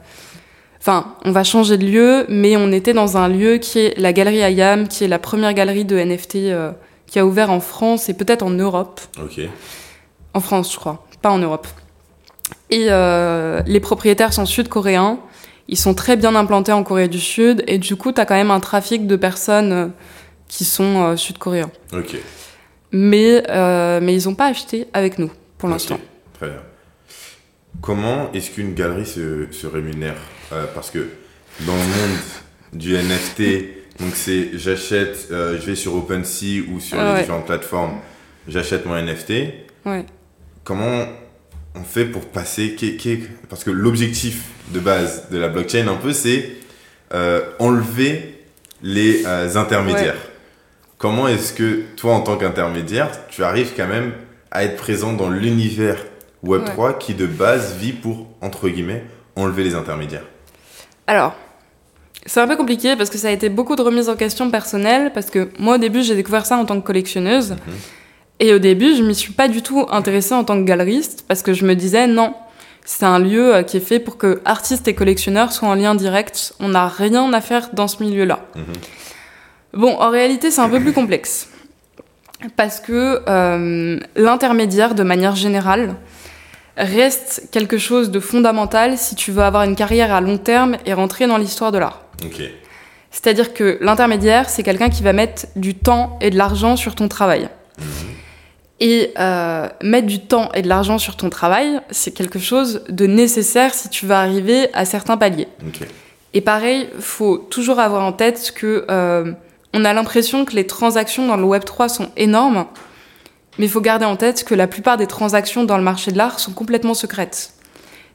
[0.81, 4.13] Enfin, on va changer de lieu, mais on était dans un lieu qui est la
[4.13, 6.73] galerie Ayam, qui est la première galerie de NFT euh,
[7.13, 8.99] qui a ouvert en France et peut-être en Europe.
[9.23, 9.39] Ok.
[10.33, 11.67] En France, je crois, pas en Europe.
[12.71, 15.19] Et euh, les propriétaires sont sud-coréens.
[15.69, 17.65] Ils sont très bien implantés en Corée du Sud.
[17.67, 19.87] Et du coup, tu as quand même un trafic de personnes euh,
[20.49, 21.71] qui sont euh, sud-coréens.
[21.93, 22.17] Ok.
[22.93, 26.01] Mais, euh, mais ils n'ont pas acheté avec nous pour l'instant.
[26.39, 26.63] Très bien.
[27.83, 30.17] Comment est-ce qu'une galerie se, se rémunère?
[30.75, 31.09] Parce que
[31.61, 32.19] dans le monde
[32.73, 37.21] du NFT, donc c'est j'achète, euh, je vais sur OpenSea ou sur Ah les ouais.
[37.21, 38.01] différentes plateformes,
[38.49, 39.33] j'achète mon NFT.
[39.85, 40.05] Ouais.
[40.65, 41.07] comment
[41.75, 42.77] on fait pour passer
[43.49, 46.51] Parce que l'objectif de base de la blockchain, un peu, c'est
[47.15, 48.45] euh, enlever
[48.83, 50.19] les euh, intermédiaires.
[50.99, 54.13] Comment est-ce que toi, en tant qu'intermédiaire, tu arrives quand même
[54.51, 55.97] à être présent dans l'univers
[56.45, 60.27] Web3 qui, de base, vit pour, entre guillemets, enlever les intermédiaires?
[61.07, 61.35] Alors,
[62.27, 65.13] c'est un peu compliqué parce que ça a été beaucoup de remises en question personnelles.
[65.13, 67.53] Parce que moi, au début, j'ai découvert ça en tant que collectionneuse.
[67.53, 67.59] Mhm.
[68.41, 71.43] Et au début, je m'y suis pas du tout intéressée en tant que galeriste parce
[71.43, 72.35] que je me disais non,
[72.85, 75.95] c'est un lieu euh, qui est fait pour que artistes et collectionneurs soient en lien
[75.95, 76.55] direct.
[76.59, 78.41] On n'a rien à faire dans ce milieu-là.
[78.57, 79.81] Mhm.
[79.81, 81.49] Bon, en réalité, c'est un peu plus complexe
[82.57, 85.95] parce que euh, l'intermédiaire, de manière générale,
[86.77, 90.93] reste quelque chose de fondamental si tu veux avoir une carrière à long terme et
[90.93, 92.03] rentrer dans l'histoire de l'art.
[93.11, 97.09] C'est-à-dire que l'intermédiaire, c'est quelqu'un qui va mettre du temps et de l'argent sur ton
[97.09, 97.49] travail.
[97.79, 97.85] Mhm.
[98.81, 103.07] Et euh, mettre du temps et de l'argent sur ton travail, c'est quelque chose de
[103.07, 105.47] nécessaire si tu veux arriver à certains paliers.
[106.35, 109.33] Et pareil, faut toujours avoir en tête que euh,
[109.73, 112.67] on a l'impression que les transactions dans le Web 3 sont énormes,
[113.59, 116.19] mais il faut garder en tête que la plupart des transactions dans le marché de
[116.19, 117.53] l'art sont complètement secrètes.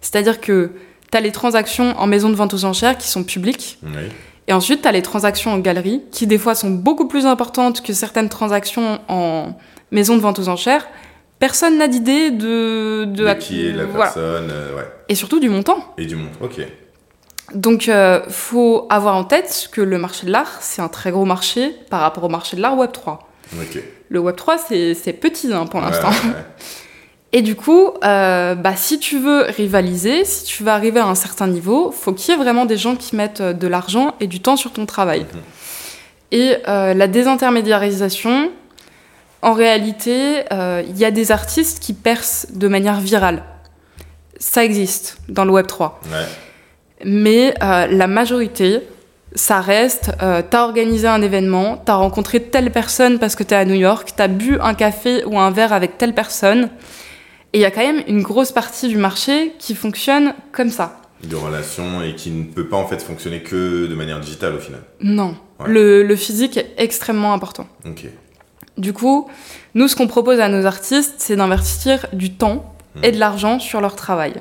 [0.02, 0.72] C'est-à-dire que
[1.12, 3.80] tu as les transactions en maison de vente aux enchères qui sont publiques.
[4.48, 7.82] Et ensuite, tu as les transactions en galerie, qui des fois sont beaucoup plus importantes
[7.82, 9.58] que certaines transactions en
[9.92, 10.88] maison de vente aux enchères.
[11.40, 14.50] Personne n'a d'idée de, de, qui est la personne.
[14.50, 14.88] Euh, ouais.
[15.10, 15.94] Et surtout du montant.
[15.98, 16.62] Et du montant, ok.
[17.54, 21.26] Donc, euh, faut avoir en tête que le marché de l'art, c'est un très gros
[21.26, 23.30] marché par rapport au marché de l'art Web 3.
[24.10, 26.12] Le Web 3, c'est petit hein, pour l'instant.
[27.34, 31.16] Et du coup, euh, bah, si tu veux rivaliser, si tu veux arriver à un
[31.16, 34.28] certain niveau, faut qu'il y ait vraiment des gens qui mettent euh, de l'argent et
[34.28, 35.22] du temps sur ton travail.
[35.22, 35.42] Mhm.
[36.32, 38.52] Et euh, la désintermédiarisation,
[39.42, 43.44] en réalité, il y a des artistes qui percent de manière virale.
[44.40, 46.02] Ça existe dans le Web 3.
[47.06, 48.82] Mais la majorité,
[49.38, 53.66] ça reste, euh, t'as organisé un événement, t'as rencontré telle personne parce que t'es à
[53.66, 56.70] New York, t'as bu un café ou un verre avec telle personne.
[57.54, 61.00] Et il y a quand même une grosse partie du marché qui fonctionne comme ça.
[61.24, 64.60] De relations et qui ne peut pas en fait fonctionner que de manière digitale au
[64.60, 64.82] final.
[65.02, 65.36] Non.
[65.66, 67.68] Le, physique est extrêmement important.
[67.86, 68.06] Ok.
[68.78, 69.28] Du coup,
[69.74, 73.04] nous, ce qu'on propose à nos artistes, c'est d'investir du temps hmm.
[73.04, 74.34] et de l'argent sur leur travail.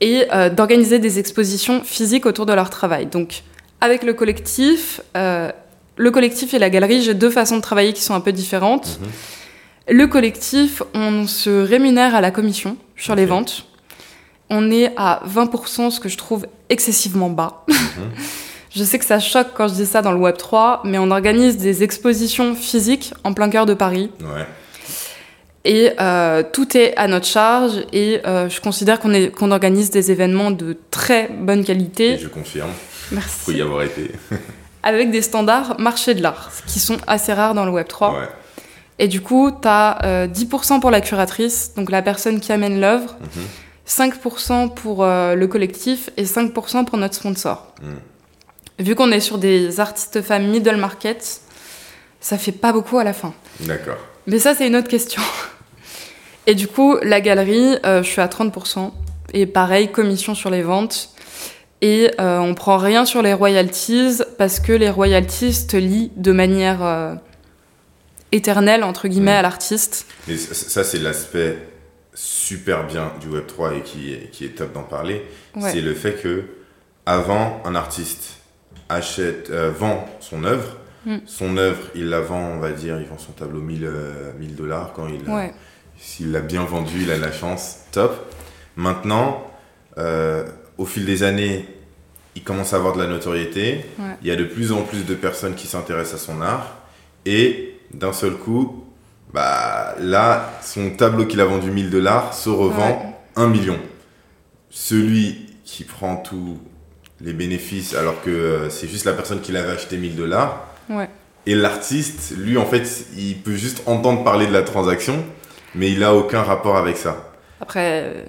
[0.00, 3.06] Et euh, d'organiser des expositions physiques autour de leur travail.
[3.06, 3.42] Donc,
[3.80, 5.50] avec le collectif, euh,
[5.96, 8.98] le collectif et la galerie, j'ai deux façons de travailler qui sont un peu différentes.
[9.00, 9.96] Mhm.
[9.96, 13.66] Le collectif, on se rémunère à la commission sur les ventes.
[14.50, 17.64] On est à 20%, ce que je trouve excessivement bas.
[17.68, 17.76] Mhm.
[18.74, 21.10] je sais que ça choque quand je dis ça dans le Web 3, mais on
[21.10, 24.10] organise des expositions physiques en plein cœur de Paris.
[24.20, 24.46] Ouais.
[25.64, 30.50] Et euh, tout est à notre charge et euh, je considère qu'on organise des événements
[30.50, 32.12] de très bonne qualité.
[32.12, 32.70] Et je confirme.
[33.12, 33.40] Merci.
[33.44, 34.12] Faut y avoir été.
[34.82, 38.22] avec des standards marché de l'art, qui sont assez rares dans le Web 3.
[38.98, 43.16] Et du coup, tu as 10% pour la curatrice, donc la personne qui amène l'œuvre,
[43.88, 44.74] 5% mhm.
[44.74, 47.66] pour euh, le collectif et 5% pour notre sponsor.
[47.82, 48.86] Mhm.
[48.86, 51.40] Vu qu'on est sur des artistes femmes middle market,
[52.20, 53.34] ça fait pas beaucoup à la fin.
[53.60, 53.96] D'accord.
[54.26, 55.22] Mais ça, c'est une autre question.
[56.46, 58.92] Et du coup, la galerie, euh, je suis à 30%.
[59.34, 61.10] Et pareil, commission sur les ventes.
[61.80, 66.32] Et euh, on prend rien sur les royalties parce que les royalties te lient de
[66.32, 67.14] manière euh,
[68.32, 70.06] éternelle, entre guillemets, à l'artiste.
[70.28, 71.58] Et ça, c'est l'aspect
[72.14, 75.24] super bien du Web3 et qui est, qui est top d'en parler.
[75.60, 76.44] C'est le fait que
[77.06, 78.38] avant un artiste
[78.88, 80.76] achète, euh, vend son œuvre,
[81.06, 81.18] mm.
[81.26, 83.88] son œuvre, il la vend, on va dire, il vend son tableau 1000
[84.56, 85.20] dollars quand il
[86.00, 88.32] s'il l'a bien vendu, il a la chance, top.
[88.76, 89.50] Maintenant,
[90.78, 91.66] au fil des années,
[92.36, 93.84] il commence à avoir de la notoriété.
[94.22, 96.76] Il y a de plus en plus de personnes qui s'intéressent à son art.
[97.26, 98.84] Et d'un seul coup,
[99.34, 103.78] bah, là, son tableau qu'il a vendu 1000 dollars se revend 1 million.
[104.70, 106.58] Celui qui prend tous
[107.20, 110.68] les bénéfices alors que euh, c'est juste la personne qui l'avait acheté 1000 dollars.
[111.46, 115.24] Et l'artiste, lui, en fait, il peut juste entendre parler de la transaction,
[115.74, 117.32] mais il n'a aucun rapport avec ça.
[117.60, 118.24] Après,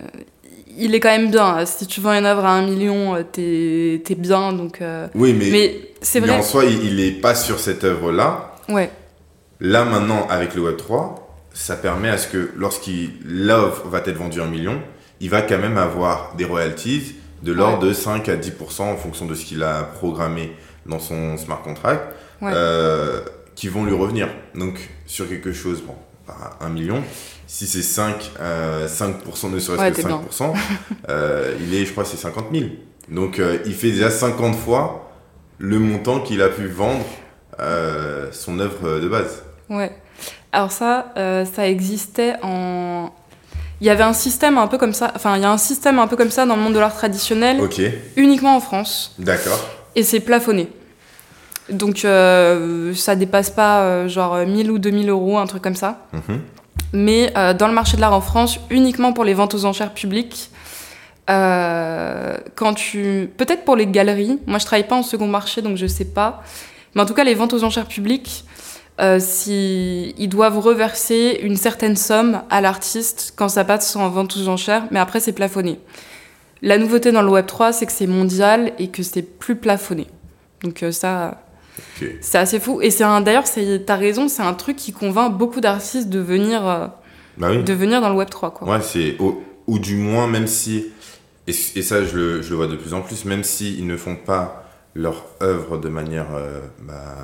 [0.78, 1.65] il est quand même bien.
[1.65, 4.53] Si tu vends une œuvre à un million, euh, t'es es bien.
[4.53, 6.30] Donc, euh, Oui, mais, c'est vrai.
[6.32, 8.55] Mais en soi, il n'est pas sur cette œuvre-là.
[8.70, 8.89] Ouais.
[9.59, 11.15] Là, maintenant, avec le Web3,
[11.53, 14.82] ça permet à ce que lorsqu'il l'œuvre va être vendue à un million,
[15.20, 19.26] il va quand même avoir des royalties de l'ordre de 5 à 10% en fonction
[19.26, 20.53] de ce qu'il a programmé
[20.86, 23.22] dans son smart contract, euh,
[23.55, 24.30] qui vont lui revenir.
[24.55, 25.95] Donc, sur quelque chose, bon,
[26.61, 27.03] 1 million.
[27.52, 30.22] Si c'est 5, euh, 5% ne serait-ce Ouais, que t'es bien.
[30.32, 30.54] 5%,
[31.10, 32.66] euh, il est, je crois, c'est 50 000.
[33.10, 35.10] Donc euh, il fait déjà 50 fois
[35.58, 37.04] le montant qu'il a pu vendre
[37.60, 39.41] euh, son œuvre de base.
[39.68, 39.91] Ouais.
[40.52, 43.10] Alors ça, euh, ça existait en...
[43.82, 45.97] Il y avait un système un peu comme ça, enfin il y a un système
[45.97, 47.82] un peu comme ça dans le monde de l'art traditionnel, Ok,
[48.16, 49.60] uniquement en France, d'accord.
[49.95, 50.68] et c'est plafonné.
[51.72, 56.06] Donc euh, ça dépasse pas euh, genre 1000 ou 2000 euros, un truc comme ça.
[56.14, 56.41] Mhm.
[56.94, 59.94] Mais euh, dans le marché de l'art en France, uniquement pour les ventes aux enchères
[59.94, 60.50] publiques,
[61.30, 63.30] euh, quand tu...
[63.38, 66.44] Peut-être pour les galeries, moi je travaille pas en second marché donc je sais pas,
[66.96, 68.46] mais en tout cas les ventes aux enchères publiques,
[69.00, 74.48] euh, ils doivent reverser une certaine somme à l'artiste quand ça passe en vente aux
[74.48, 75.80] enchères, mais après c'est plafonné.
[76.62, 80.08] La nouveauté dans le Web3, c'est que c'est mondial et que c'est plus plafonné.
[80.64, 81.38] Donc ça,
[82.21, 82.82] C'est assez fou.
[82.82, 86.19] Et c'est un, d'ailleurs, c'est, t'as raison, c'est un truc qui convainc beaucoup d'artistes de
[86.19, 86.88] venir, euh,
[87.38, 87.63] Bah oui.
[87.63, 88.67] de venir dans le Web 3, quoi.
[88.69, 89.15] Ouais, c'est.
[89.19, 90.88] Ou, ou du moins, même si.
[91.47, 93.97] Et, et ça, je le, je le vois de plus en plus, même s'ils ne
[93.97, 94.65] font pas
[94.95, 97.15] leur œuvre de manière euh, bah,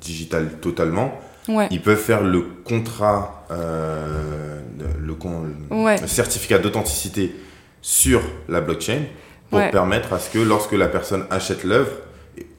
[0.00, 1.68] digitale totalement, Ouais.
[1.70, 4.60] ils peuvent faire le contrat, euh,
[5.00, 6.00] le, con- Ouais.
[6.00, 7.34] le certificat d'authenticité
[7.82, 9.02] sur la blockchain
[9.50, 9.70] pour Ouais.
[9.70, 11.90] permettre à ce que lorsque la personne achète l'œuvre,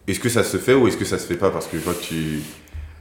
[0.07, 2.41] est-ce que ça se fait ou est-ce que ça se fait pas Parce que tu.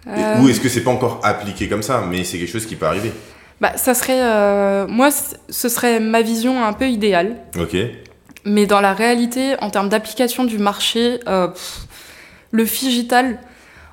[0.06, 2.76] Euh, Ou est-ce que c'est pas encore appliqué comme ça, mais c'est quelque chose qui
[2.76, 3.12] peut arriver
[3.60, 7.36] Bah, ça serait, euh, moi, ce serait ma vision un peu idéale.
[7.58, 7.76] Ok.
[8.46, 11.80] Mais dans la réalité, en termes d'application du marché, euh, pff,
[12.50, 13.38] le figital,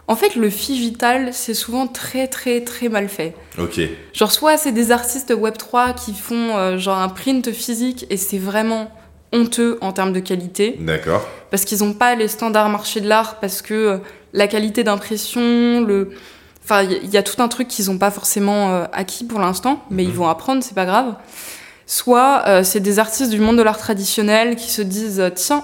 [0.08, 3.36] en fait, le figital, c'est souvent très, très, très mal fait.
[3.58, 3.82] Ok.
[4.14, 8.38] Genre, soit c'est des artistes Web3 qui font euh, genre un print physique et c'est
[8.38, 8.89] vraiment
[9.34, 10.75] honteux en termes de qualité.
[10.80, 11.28] D'accord.
[11.51, 13.97] parce qu'ils n'ont pas les standards marché de l'art, parce que euh,
[14.34, 16.09] la qualité d'impression, le...
[16.63, 19.82] Enfin, il y, a tout un truc qu'ils n'ont pas forcément euh, acquis pour l'instant,
[19.89, 20.09] mais Mhm.
[20.09, 21.15] ils vont apprendre, c'est pas grave.
[21.86, 25.63] Soit euh, c'est des artistes du monde de l'art traditionnel qui se disent tiens,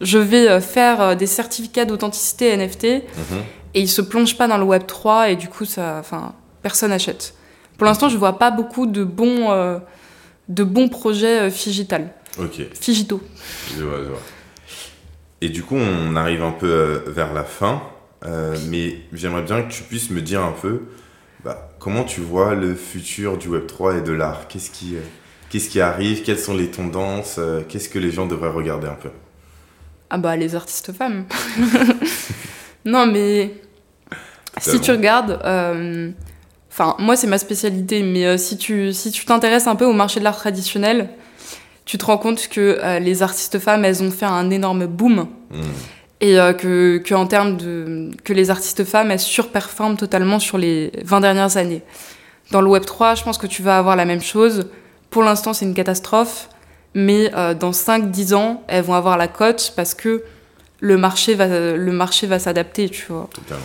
[0.00, 3.38] je vais faire des certificats d'authenticité NFT Mhm.
[3.74, 6.32] et ils se plongent pas dans le Web 3 et du coup ça, enfin,
[6.62, 7.34] personne achète.
[7.78, 9.78] Pour l'instant, je vois pas beaucoup de bons, euh,
[10.48, 12.62] de bons projets euh, figital, Ok.
[12.80, 13.22] figito.
[13.76, 14.22] Je vois, je vois.
[15.40, 17.82] Et du coup, on arrive un peu euh, vers la fin,
[18.24, 20.82] euh, mais j'aimerais bien que tu puisses me dire un peu
[21.44, 24.46] bah, comment tu vois le futur du Web3 et de l'art?
[24.48, 25.00] Qu'est-ce qui, euh,
[25.50, 26.22] qu'est-ce qui arrive?
[26.22, 27.36] Quelles sont les tendances?
[27.38, 29.10] Euh, Qu'est-ce que les gens devraient regarder un peu?
[30.10, 31.24] Ah bah les artistes femmes.
[32.84, 33.54] non mais
[34.60, 35.40] si tu regardes,
[36.70, 40.20] enfin moi c'est ma spécialité, mais si tu si tu t'intéresses un peu au marché
[40.20, 41.08] de l'art traditionnel,
[41.84, 45.26] tu te rends compte que euh, les artistes femmes elles ont fait un énorme boom
[45.52, 45.60] Hmm.
[46.22, 50.56] et euh, que, que en termes de que les artistes femmes elles surperforment totalement sur
[50.56, 51.82] les 20 dernières années.
[52.52, 54.70] Dans le Web 3, je pense que tu vas avoir la même chose.
[55.10, 56.48] Pour l'instant, c'est une catastrophe,
[56.94, 60.22] mais euh, dans 5-10 ans, elles vont avoir la cote parce que
[60.80, 63.28] le marché va le marché va s'adapter, tu vois.
[63.34, 63.62] Totalement.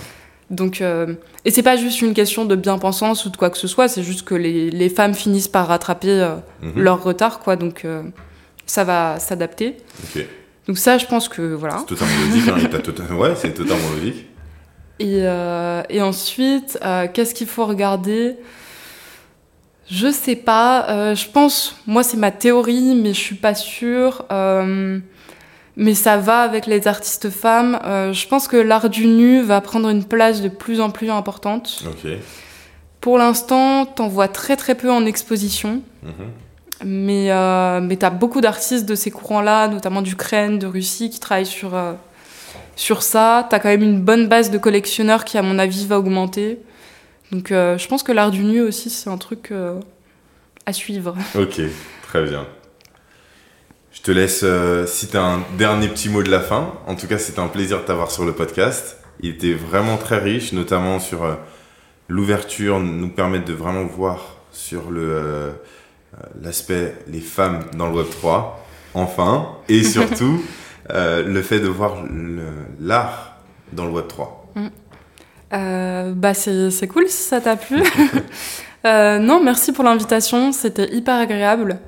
[0.50, 3.68] Donc euh, et c'est pas juste une question de bien-pensance ou de quoi que ce
[3.68, 6.82] soit, c'est juste que les, les femmes finissent par rattraper euh, Mhm.
[6.82, 8.04] leur retard quoi, donc euh,
[8.66, 9.76] ça va s'adapter.
[10.68, 11.78] Donc ça, je pense que voilà.
[11.80, 12.50] C'est totalement logique.
[12.50, 14.26] hein, tota- Ouais, c'est totalement logique.
[15.00, 16.80] Et, euh, et ensuite,
[17.14, 18.36] qu'est-ce qu'il faut regarder?
[19.90, 21.14] Je sais pas.
[21.16, 24.26] je pense, moi c'est ma théorie, mais je suis pas sûre.
[25.78, 27.80] Mais ça va avec les artistes femmes.
[27.86, 31.10] Euh, je pense que l'art du nu va prendre une place de plus en plus
[31.10, 31.84] importante.
[33.00, 35.82] Pour l'instant, t'en vois très très peu en exposition.
[36.04, 36.12] Mhm.
[36.84, 41.46] Mais, euh, mais t'as beaucoup d'artistes de ces courants-là, notamment d'Ukraine, de Russie, qui travaillent
[41.46, 41.94] sur, euh,
[42.76, 43.48] sur ça.
[43.50, 46.60] T'as quand même une bonne base de collectionneurs qui, à mon avis, va augmenter.
[47.32, 49.80] Donc euh, je pense que l'art du nu aussi, c'est un truc euh,
[50.66, 51.16] à suivre.
[51.36, 51.62] Ok,
[52.04, 52.46] très bien.
[53.98, 56.72] Je te laisse, euh, si tu as un dernier petit mot de la fin.
[56.86, 58.98] En tout cas, c'était un plaisir de t'avoir sur le podcast.
[59.22, 61.34] Il était vraiment très riche, notamment sur euh,
[62.08, 65.52] l'ouverture, nous permettre de vraiment voir sur le, euh,
[66.40, 70.44] l'aspect les femmes dans le Web 3, enfin, et surtout
[70.90, 71.96] le fait de voir
[72.80, 73.38] l'art
[73.74, 74.54] dans le Web 3.
[75.54, 77.82] Euh, bah c'est c'est cool si ça t'a plu.
[78.86, 81.80] Non, merci pour l'invitation, c'était hyper agréable.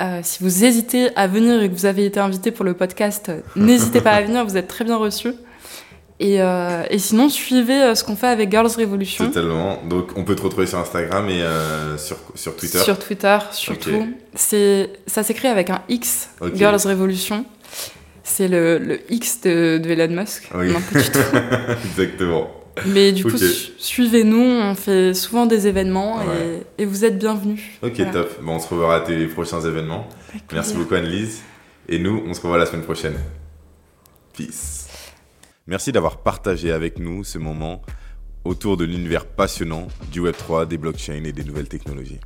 [0.00, 3.28] Euh, si vous hésitez à venir et que vous avez été invité pour le podcast,
[3.30, 5.32] euh, n'hésitez pas à venir, vous êtes très bien reçus.
[6.18, 9.26] Et, euh, et sinon, suivez euh, ce qu'on fait avec Girls Revolution.
[9.26, 9.82] Totalement.
[9.86, 12.78] Donc, on peut te retrouver sur Instagram et euh, sur, sur Twitter.
[12.78, 14.14] Sur Twitter, surtout.
[14.34, 16.54] C'est, ça s'écrit avec un X, Ok.
[16.56, 17.44] Girls Revolution.
[18.24, 20.50] C'est le, le X de, de Elon Musk.
[21.84, 22.50] Exactement.
[22.84, 23.38] Mais du coup,
[23.78, 26.20] suivez-nous, on fait souvent des événements
[26.78, 27.62] et, vous êtes bienvenus.
[27.82, 28.42] Ok, top.
[28.42, 30.08] Bon, on se reverra à tes prochains événements.
[30.52, 31.42] Merci beaucoup Anne-Lise.
[31.88, 33.14] Et nous, on se revoit la semaine prochaine.
[34.32, 34.88] Peace.
[35.66, 37.82] Merci d'avoir partagé avec nous ce moment
[38.44, 42.20] autour de l'univers passionnant du Web3, des blockchains et des nouvelles technologies.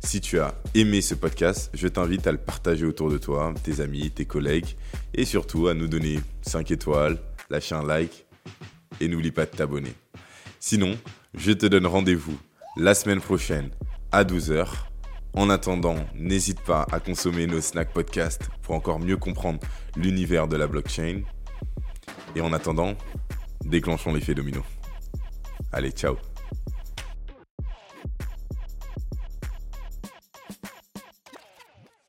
[0.00, 3.80] Si tu as aimé ce podcast, je t'invite à le partager autour de toi, tes
[3.80, 4.76] amis, tes collègues,
[5.14, 8.26] et surtout à nous donner 5 étoiles, lâcher un like,
[9.00, 9.94] et n'oublie pas de t'abonner.
[10.60, 10.96] Sinon,
[11.34, 12.38] je te donne rendez-vous
[12.76, 13.70] la semaine prochaine
[14.12, 14.66] à 12h.
[15.34, 19.60] En attendant, n'hésite pas à consommer nos snack podcasts pour encore mieux comprendre
[19.96, 21.22] l'univers de la blockchain.
[22.36, 22.94] Et en attendant,
[23.64, 24.62] déclenchons l'effet domino.
[25.72, 26.16] Allez, ciao